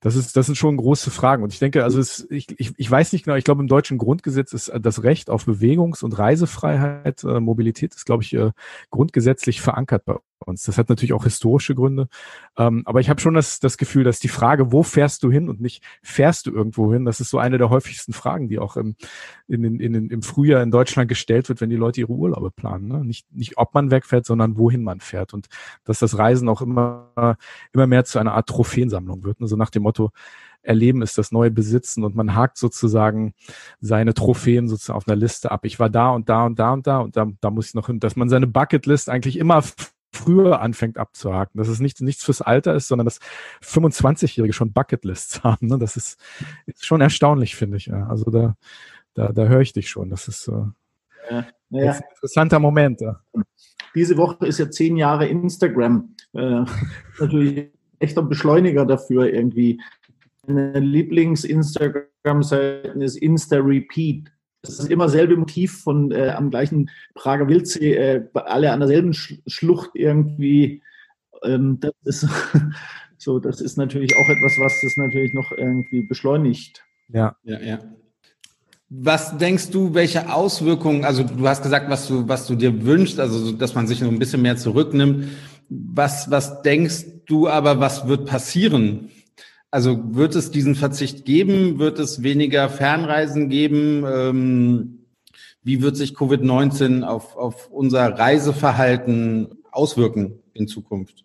[0.00, 1.42] das ist, das sind schon große Fragen.
[1.42, 3.98] Und ich denke, also es, ich, ich, ich weiß nicht genau, ich glaube, im deutschen
[3.98, 8.52] Grundgesetz ist das Recht auf Bewegungs- und Reisefreiheit, äh, Mobilität ist, glaube ich, äh,
[8.90, 10.16] grundgesetzlich verankert bei
[10.46, 10.64] uns.
[10.64, 12.08] Das hat natürlich auch historische Gründe.
[12.56, 15.48] Ähm, aber ich habe schon das, das Gefühl, dass die Frage, wo fährst du hin
[15.48, 18.76] und nicht fährst du irgendwo hin, das ist so eine der häufigsten Fragen, die auch
[18.76, 18.96] im,
[19.48, 22.88] in, in, in, im Frühjahr in Deutschland gestellt wird, wenn die Leute ihre Urlaube planen.
[22.88, 23.04] Ne?
[23.04, 25.34] Nicht, nicht ob man wegfährt, sondern wohin man fährt.
[25.34, 25.48] Und
[25.84, 27.36] dass das Reisen auch immer,
[27.72, 29.40] immer mehr zu einer Art Trophäensammlung wird.
[29.40, 30.10] Also nach dem Motto,
[30.62, 33.34] Erleben ist das neue Besitzen und man hakt sozusagen
[33.80, 35.64] seine Trophäen sozusagen auf einer Liste ab.
[35.64, 37.86] Ich war da und da und da und da und da, da muss ich noch
[37.86, 39.62] hin, dass man seine Bucketlist eigentlich immer
[40.12, 41.58] früher anfängt abzuhaken.
[41.58, 43.20] Dass es nicht, nichts fürs Alter ist, sondern dass
[43.62, 45.68] 25-Jährige schon Bucketlists haben.
[45.68, 45.78] Ne?
[45.78, 46.18] Das ist,
[46.66, 47.86] ist schon erstaunlich, finde ich.
[47.86, 48.06] Ja.
[48.08, 48.56] Also da,
[49.14, 50.10] da, da höre ich dich schon.
[50.10, 50.62] Das ist, äh,
[51.30, 51.92] ja, ja.
[51.92, 53.00] ein interessanter Moment.
[53.00, 53.20] Ja.
[53.94, 56.14] Diese Woche ist ja zehn Jahre Instagram.
[56.32, 56.64] Äh,
[57.18, 59.80] natürlich echter Beschleuniger dafür irgendwie.
[60.46, 64.32] Meine Lieblings-Instagram-Seite ist Insta-Repeat
[64.62, 69.14] das ist immer selbe Motiv von äh, am gleichen Prager Wildsee, äh, alle an derselben
[69.14, 70.82] Schlucht irgendwie.
[71.42, 72.28] Ähm, das ist
[73.18, 76.84] so, das ist natürlich auch etwas, was das natürlich noch irgendwie beschleunigt.
[77.08, 77.78] Ja, ja, ja.
[78.90, 83.20] Was denkst du, welche Auswirkungen, also du hast gesagt, was du, was du dir wünschst,
[83.20, 85.28] also dass man sich noch ein bisschen mehr zurücknimmt.
[85.68, 89.10] Was, was denkst du aber, was wird passieren?
[89.70, 91.78] Also wird es diesen Verzicht geben?
[91.78, 94.04] Wird es weniger Fernreisen geben?
[94.04, 95.06] Ähm,
[95.62, 101.24] wie wird sich Covid-19 auf, auf unser Reiseverhalten auswirken in Zukunft?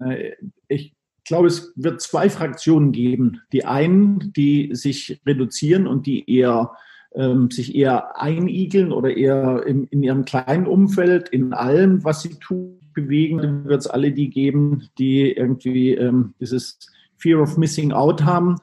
[0.00, 0.32] Äh,
[0.66, 3.42] ich glaube, es wird zwei Fraktionen geben.
[3.52, 6.72] Die einen, die sich reduzieren und die eher
[7.14, 12.38] ähm, sich eher einigeln oder eher in, in, ihrem kleinen Umfeld, in allem, was sie
[12.38, 13.38] tun, bewegen.
[13.38, 16.78] Dann wird es alle die geben, die irgendwie ähm, dieses
[17.18, 18.56] Fear of Missing Out haben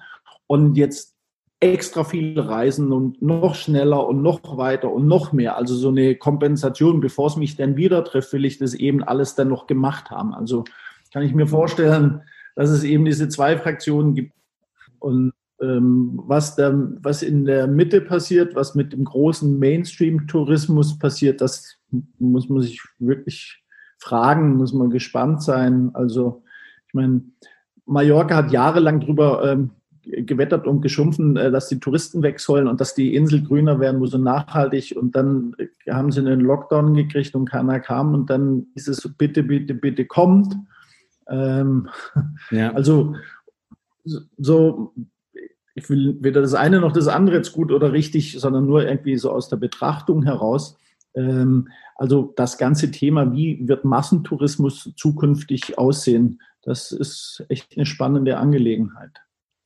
[0.47, 1.15] und jetzt
[1.59, 5.55] extra viel reisen und noch schneller und noch weiter und noch mehr.
[5.55, 9.35] Also so eine Kompensation, bevor es mich dann wieder trifft, will ich das eben alles
[9.35, 10.33] dann noch gemacht haben.
[10.33, 10.65] Also
[11.13, 12.21] kann ich mir vorstellen,
[12.55, 14.33] dass es eben diese zwei Fraktionen gibt.
[14.99, 21.41] Und ähm, was, da, was in der Mitte passiert, was mit dem großen Mainstream-Tourismus passiert,
[21.41, 21.77] das
[22.19, 23.63] muss man sich wirklich
[23.97, 25.91] fragen, muss man gespannt sein.
[25.93, 26.43] Also
[26.87, 27.23] ich meine,
[27.85, 29.71] Mallorca hat jahrelang darüber ähm,
[30.05, 33.99] gewettert und geschumpfen, äh, dass die Touristen weg sollen und dass die Insel grüner werden
[33.99, 34.95] muss und nachhaltig.
[34.95, 35.55] Und dann
[35.89, 38.13] haben sie einen Lockdown gekriegt und keiner kam.
[38.13, 40.55] Und dann ist es so, bitte, bitte, bitte kommt.
[41.29, 41.89] Ähm,
[42.51, 42.71] ja.
[42.75, 43.15] Also
[44.37, 44.93] so,
[45.73, 49.17] ich will weder das eine noch das andere jetzt gut oder richtig, sondern nur irgendwie
[49.17, 50.77] so aus der Betrachtung heraus.
[51.15, 58.37] Ähm, also das ganze Thema, wie wird Massentourismus zukünftig aussehen, das ist echt eine spannende
[58.37, 59.11] Angelegenheit.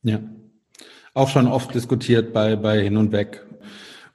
[0.02, 0.20] Ja,
[1.14, 3.44] auch schon oft diskutiert bei, bei Hin und Weg.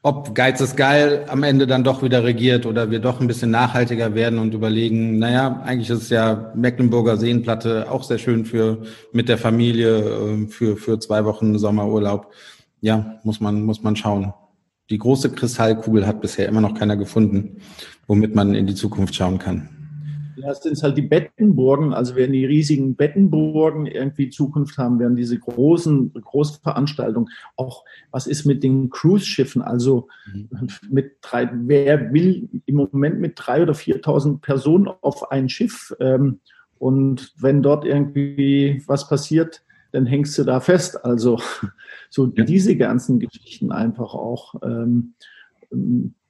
[0.01, 3.49] Ob Geiz ist geil am Ende dann doch wieder regiert oder wir doch ein bisschen
[3.49, 8.83] nachhaltiger werden und überlegen, naja, eigentlich ist ja Mecklenburger Seenplatte auch sehr schön für
[9.13, 12.31] mit der Familie ähm, für, für zwei Wochen Sommerurlaub.
[12.81, 14.31] Ja, muss man, muss man schauen.
[14.91, 17.57] Die große Kristallkugel hat bisher immer noch keiner gefunden,
[18.05, 19.74] womit man in die Zukunft schauen kann.
[20.37, 25.15] Ja, es sind halt die Bettenburgen, also werden die riesigen Bettenburgen irgendwie Zukunft haben, werden
[25.15, 27.29] diese großen Großveranstaltungen.
[27.55, 29.61] Auch was ist mit den Cruise-Schiffen?
[29.61, 30.49] Also mhm.
[30.89, 35.95] mit drei, wer will im Moment mit drei oder 4.000 Personen auf ein Schiff?
[35.99, 36.39] Ähm,
[36.77, 41.03] und wenn dort irgendwie was passiert, dann hängst du da fest.
[41.05, 41.39] Also
[42.09, 42.43] so ja.
[42.43, 44.55] diese ganzen Geschichten einfach auch.
[44.63, 45.13] Ähm,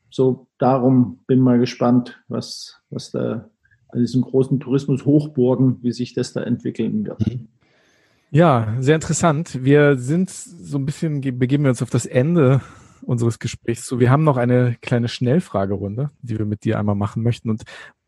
[0.10, 3.50] so darum bin mal gespannt, was, was da
[3.96, 7.26] an diesen großen Tourismus-Hochburgen, wie sich das da entwickeln wird.
[7.26, 7.48] Mhm.
[8.32, 9.64] Ja, sehr interessant.
[9.64, 12.62] Wir sind so ein bisschen, begeben wir uns auf das Ende
[13.04, 14.00] unseres Gesprächs zu.
[14.00, 17.50] Wir haben noch eine kleine Schnellfragerunde, die wir mit dir einmal machen möchten.
[17.50, 17.64] Und,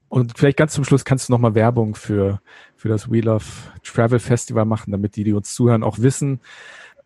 [0.10, 2.42] und vielleicht ganz zum Schluss kannst du nochmal Werbung für,
[2.76, 6.42] für das Wheel of Travel Festival machen, damit die, die uns zuhören, auch wissen,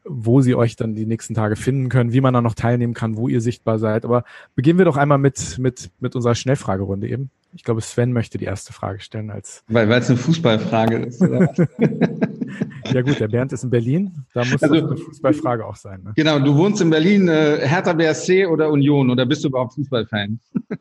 [0.03, 3.17] wo sie euch dann die nächsten Tage finden können, wie man da noch teilnehmen kann,
[3.17, 4.03] wo ihr sichtbar seid.
[4.03, 4.23] Aber
[4.55, 7.29] beginnen wir doch einmal mit, mit, mit unserer Schnellfragerunde eben.
[7.53, 9.63] Ich glaube, Sven möchte die erste Frage stellen als.
[9.67, 11.21] Weil weil es eine Fußballfrage ist.
[11.21, 11.53] Oder?
[12.93, 14.25] ja gut, der Bernd ist in Berlin.
[14.33, 16.01] Da muss also, eine Fußballfrage auch sein.
[16.03, 16.13] Ne?
[16.15, 17.27] Genau, du wohnst in Berlin.
[17.27, 19.09] Äh, Hertha BSC oder Union?
[19.09, 20.39] Oder bist du überhaupt Fußballfan?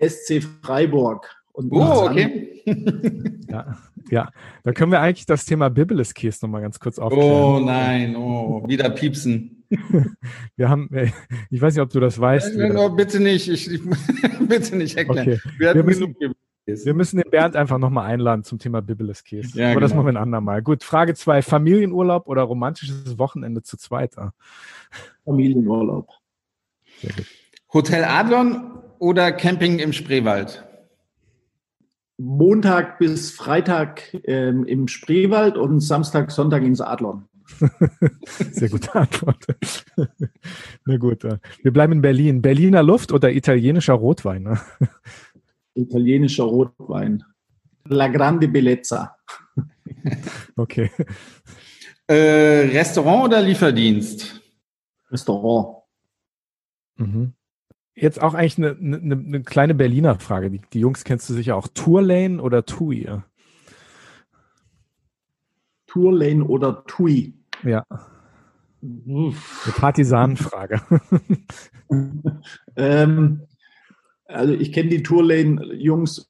[0.00, 1.30] SC Freiburg.
[1.52, 2.62] Und oh, okay.
[3.48, 3.76] ja,
[4.10, 4.30] ja,
[4.64, 7.30] da können wir eigentlich das Thema Biblis Case nochmal ganz kurz aufklären.
[7.30, 9.53] Oh nein, oh, wieder piepsen.
[10.56, 11.10] Wir haben, äh,
[11.50, 12.56] ich weiß nicht, ob du das weißt.
[12.56, 13.80] Nein, no, bitte nicht, ich, ich
[14.48, 15.28] bitte nicht erklären.
[15.28, 15.40] Okay.
[15.58, 16.14] Wir, wir, müssen,
[16.66, 19.58] wir müssen den Bernd einfach nochmal einladen zum Thema Biblis Case.
[19.58, 19.80] Ja, Aber genau.
[19.80, 20.62] das machen wir ein andermal.
[20.62, 24.14] Gut, Frage zwei: Familienurlaub oder romantisches Wochenende zu zweit?
[25.24, 26.08] Familienurlaub.
[27.72, 30.64] Hotel Adlon oder Camping im Spreewald?
[32.16, 37.24] Montag bis Freitag ähm, im Spreewald und Samstag, Sonntag ins Adlon.
[38.52, 39.46] Sehr gute Antwort.
[40.84, 42.42] Na gut, äh, wir bleiben in Berlin.
[42.42, 44.42] Berliner Luft oder italienischer Rotwein?
[44.42, 44.60] Ne?
[45.74, 47.24] Italienischer Rotwein.
[47.86, 49.16] La Grande Bellezza.
[50.56, 50.90] Okay.
[52.06, 54.40] Äh, Restaurant oder Lieferdienst?
[55.10, 55.82] Restaurant.
[56.96, 57.34] Mhm.
[57.94, 60.50] Jetzt auch eigentlich eine, eine, eine kleine Berliner Frage.
[60.50, 61.68] Die, die, Jungs kennst du sicher auch.
[61.68, 63.08] Tourlane oder TUI?
[65.86, 67.34] Tourlane oder TUI?
[67.64, 67.84] Ja.
[68.82, 69.34] Eine
[69.76, 70.80] Partisanenfrage.
[72.76, 73.40] ähm,
[74.26, 76.28] also ich kenne die Tourlane-Jungs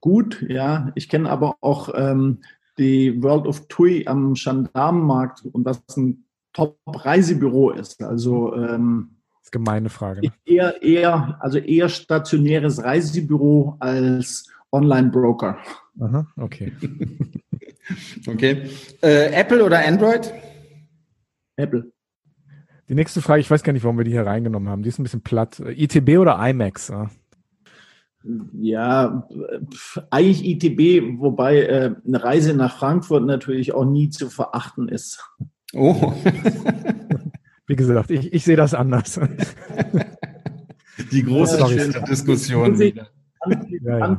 [0.00, 0.92] gut, ja.
[0.94, 2.42] Ich kenne aber auch ähm,
[2.78, 8.02] die World of TUI am Gendarmenmarkt und was ein Top-Reisebüro ist.
[8.02, 9.14] Also ähm,
[9.54, 10.20] gemeine Frage.
[10.20, 10.32] Ne?
[10.44, 15.56] Eher, eher, also eher stationäres Reisebüro als Online-Broker.
[16.00, 16.72] Aha, okay.
[18.26, 18.68] okay.
[19.00, 20.34] Äh, Apple oder Android?
[21.56, 21.92] Apple.
[22.88, 24.82] Die nächste Frage, ich weiß gar nicht, warum wir die hier reingenommen haben.
[24.82, 25.60] Die ist ein bisschen platt.
[25.60, 26.88] ITB oder IMAX?
[26.88, 27.10] Ja,
[28.52, 29.28] ja
[30.10, 35.24] eigentlich ITB, wobei äh, eine Reise nach Frankfurt natürlich auch nie zu verachten ist.
[35.72, 36.12] Oh.
[37.66, 39.18] Wie gesagt, ich, ich sehe das anders.
[41.10, 42.76] Die große ja, Diskussion.
[43.46, 44.16] Musik, ja, ja.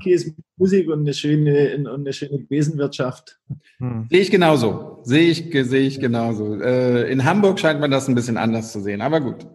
[0.58, 3.40] Musik und eine schöne, und eine schöne Besenwirtschaft.
[3.78, 4.08] Hm.
[4.10, 5.00] Sehe ich genauso.
[5.04, 6.60] Sehe ich, sehe ich genauso.
[6.62, 9.48] Äh, in Hamburg scheint man das ein bisschen anders zu sehen, aber gut.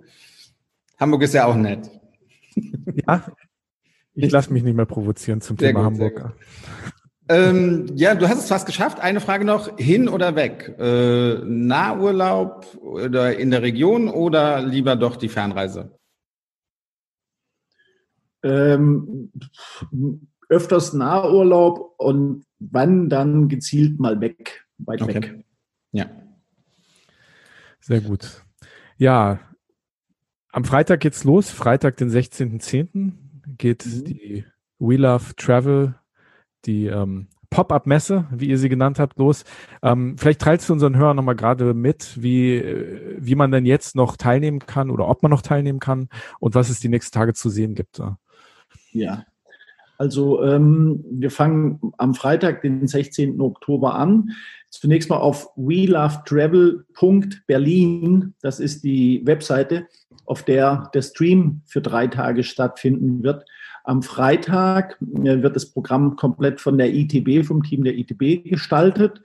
[0.99, 1.91] Hamburg ist ja auch nett.
[3.07, 3.25] Ja,
[4.14, 6.35] ich lasse mich nicht mehr provozieren zum sehr Thema gut, Hamburg.
[7.29, 8.99] Ähm, ja, du hast es fast geschafft.
[9.01, 10.75] Eine Frage noch, hin oder weg?
[10.81, 15.99] Äh, Nahurlaub oder in der Region oder lieber doch die Fernreise?
[18.43, 19.32] Ähm,
[20.49, 25.14] öfters Nahurlaub und wann dann gezielt mal weg, weit okay.
[25.14, 25.45] weg.
[25.93, 26.07] Ja.
[27.80, 28.43] Sehr gut.
[28.97, 29.41] Ja,
[30.53, 31.51] am Freitag geht's los.
[31.51, 33.12] Freitag, den 16.10.
[33.57, 34.05] geht mhm.
[34.05, 34.45] die
[34.78, 35.95] We Love Travel
[36.66, 39.45] die ähm, Pop-up-Messe, wie ihr sie genannt habt, los.
[39.82, 42.62] Ähm, vielleicht teilst du unseren Hörern nochmal gerade mit, wie,
[43.18, 46.70] wie man denn jetzt noch teilnehmen kann oder ob man noch teilnehmen kann und was
[46.70, 48.01] es die nächsten Tage zu sehen gibt.
[48.93, 49.25] Ja,
[50.01, 53.39] also ähm, wir fangen am Freitag, den 16.
[53.39, 54.31] Oktober an.
[54.71, 58.33] Zunächst mal auf welovetravel.berlin.
[58.41, 59.87] Das ist die Webseite,
[60.25, 63.45] auf der der Stream für drei Tage stattfinden wird.
[63.85, 69.21] Am Freitag äh, wird das Programm komplett von der ITB, vom Team der ITB gestaltet.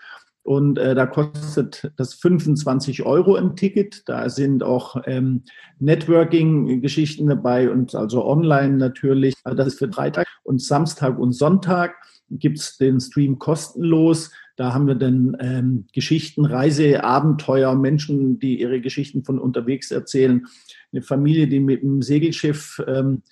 [0.46, 4.04] Und äh, da kostet das 25 Euro im Ticket.
[4.06, 5.42] Da sind auch ähm,
[5.80, 9.34] Networking-Geschichten dabei und also online natürlich.
[9.44, 10.28] Also das ist für Freitag.
[10.44, 11.96] Und Samstag und Sonntag
[12.30, 14.30] gibt's den Stream kostenlos.
[14.56, 20.46] Da haben wir dann ähm, Geschichten, Reise, Abenteuer, Menschen, die ihre Geschichten von unterwegs erzählen.
[20.94, 23.24] Eine Familie, die mit dem Segelschiff ähm,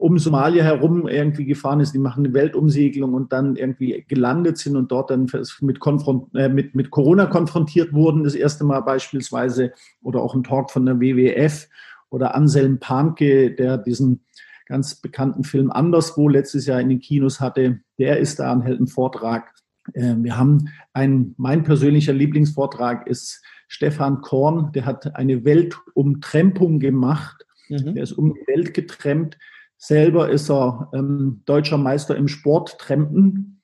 [0.00, 1.92] um Somalia herum irgendwie gefahren ist.
[1.92, 5.26] Die machen eine Weltumsegelung und dann irgendwie gelandet sind und dort dann
[5.60, 9.72] mit, Konfront äh, mit, mit Corona konfrontiert wurden, das erste Mal beispielsweise.
[10.02, 11.68] Oder auch ein Talk von der WWF
[12.08, 14.24] oder Anselm Panke, der diesen
[14.64, 17.80] ganz bekannten Film Anderswo letztes Jahr in den Kinos hatte.
[17.98, 19.52] Der ist da und hält einen Vortrag.
[19.92, 27.44] Äh, wir haben ein, mein persönlicher Lieblingsvortrag ist Stefan Korn, der hat eine Weltumtrempung gemacht.
[27.68, 27.94] Mhm.
[27.94, 29.36] Der ist um die Welt getrennt
[29.82, 33.62] Selber ist er ähm, deutscher Meister im Sporttrempen,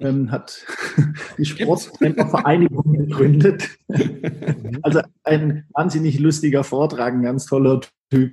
[0.00, 0.66] ähm, hat
[1.38, 3.68] die Sporttrempervereinigung gegründet.
[4.82, 7.80] also ein wahnsinnig lustiger Vortrag, ein ganz toller
[8.10, 8.32] Typ.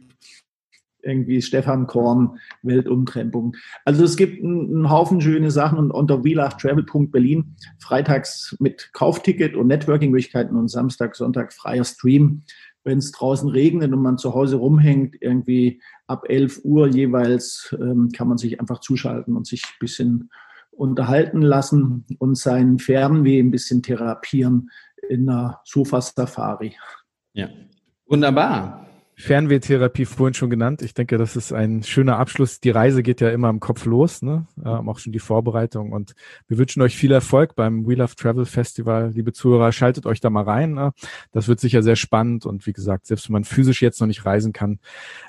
[1.04, 3.58] Irgendwie Stefan Korn, Weltumtrempung.
[3.86, 10.56] Also es gibt einen, Haufen schöne Sachen und unter wheelachtravel.berlin freitags mit Kaufticket und Networking-Möglichkeiten
[10.56, 12.44] und Samstag, Sonntag freier Stream
[12.84, 18.10] wenn es draußen regnet und man zu Hause rumhängt, irgendwie ab 11 Uhr jeweils, ähm,
[18.16, 20.30] kann man sich einfach zuschalten und sich ein bisschen
[20.72, 24.70] unterhalten lassen und sein Fernweh ein bisschen therapieren
[25.10, 26.76] in einer Sofa-Safari.
[27.34, 27.50] Ja,
[28.08, 28.88] wunderbar.
[29.16, 30.82] Fernwehtherapie vorhin schon genannt.
[30.82, 32.60] Ich denke, das ist ein schöner Abschluss.
[32.60, 34.48] Die Reise geht ja immer im Kopf los, ne?
[34.64, 35.92] Ähm, auch schon die Vorbereitung.
[35.92, 36.16] Und
[36.48, 39.12] wir wünschen euch viel Erfolg beim We Love Travel Festival.
[39.14, 40.74] Liebe Zuhörer, schaltet euch da mal rein.
[40.74, 40.94] Ne?
[41.32, 42.46] Das wird sicher sehr spannend.
[42.46, 44.80] Und wie gesagt, selbst wenn man physisch jetzt noch nicht reisen kann,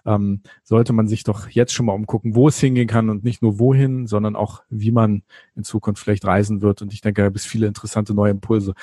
[0.06, 3.42] ähm, sollte man sich doch jetzt schon mal umgucken, wo es hingehen kann und nicht
[3.42, 5.22] nur wohin, sondern auch, wie man
[5.56, 6.80] in Zukunft vielleicht reisen wird.
[6.80, 8.74] Und ich denke, da gibt viele interessante neue Impulse.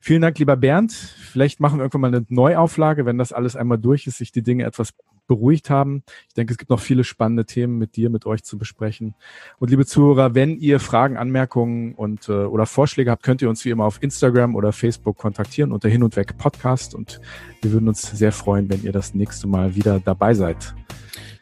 [0.00, 0.92] Vielen Dank, lieber Bernd.
[0.92, 4.50] Vielleicht machen wir irgendwann mal eine Neuauflage, wenn das alles einmal durch ist, sich die
[4.50, 4.92] Dinge etwas
[5.30, 6.02] beruhigt haben.
[6.26, 9.14] Ich denke, es gibt noch viele spannende Themen mit dir, mit euch zu besprechen.
[9.60, 13.64] Und liebe Zuhörer, wenn ihr Fragen, Anmerkungen und äh, oder Vorschläge habt, könnt ihr uns
[13.64, 16.96] wie immer auf Instagram oder Facebook kontaktieren unter Hin und Weg Podcast.
[16.96, 17.20] Und
[17.62, 20.74] wir würden uns sehr freuen, wenn ihr das nächste Mal wieder dabei seid.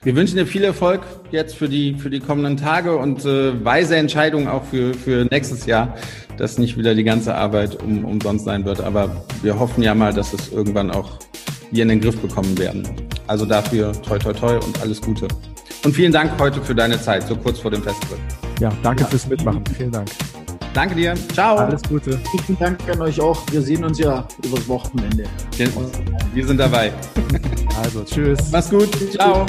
[0.03, 3.97] Wir wünschen dir viel Erfolg jetzt für die, für die kommenden Tage und äh, weise
[3.97, 5.97] Entscheidungen auch für, für nächstes Jahr,
[6.37, 8.83] dass nicht wieder die ganze Arbeit um, umsonst sein wird.
[8.83, 11.19] Aber wir hoffen ja mal, dass es irgendwann auch
[11.71, 12.89] wir in den Griff bekommen werden.
[13.27, 15.29] Also dafür toi toi toi und alles Gute.
[15.85, 18.19] Und vielen Dank heute für deine Zeit, so kurz vor dem Festival.
[18.61, 19.09] Ja, danke ja.
[19.09, 19.63] fürs Mitmachen.
[19.77, 20.09] Vielen Dank.
[20.75, 21.15] Danke dir.
[21.33, 21.57] Ciao.
[21.57, 22.19] Alles Gute.
[22.47, 23.41] Vielen Dank an euch auch.
[23.51, 25.25] Wir sehen uns ja übers Wochenende.
[26.35, 26.93] Wir sind dabei.
[27.83, 28.39] Also, tschüss.
[28.51, 28.89] Mach's gut.
[29.13, 29.47] Ciao.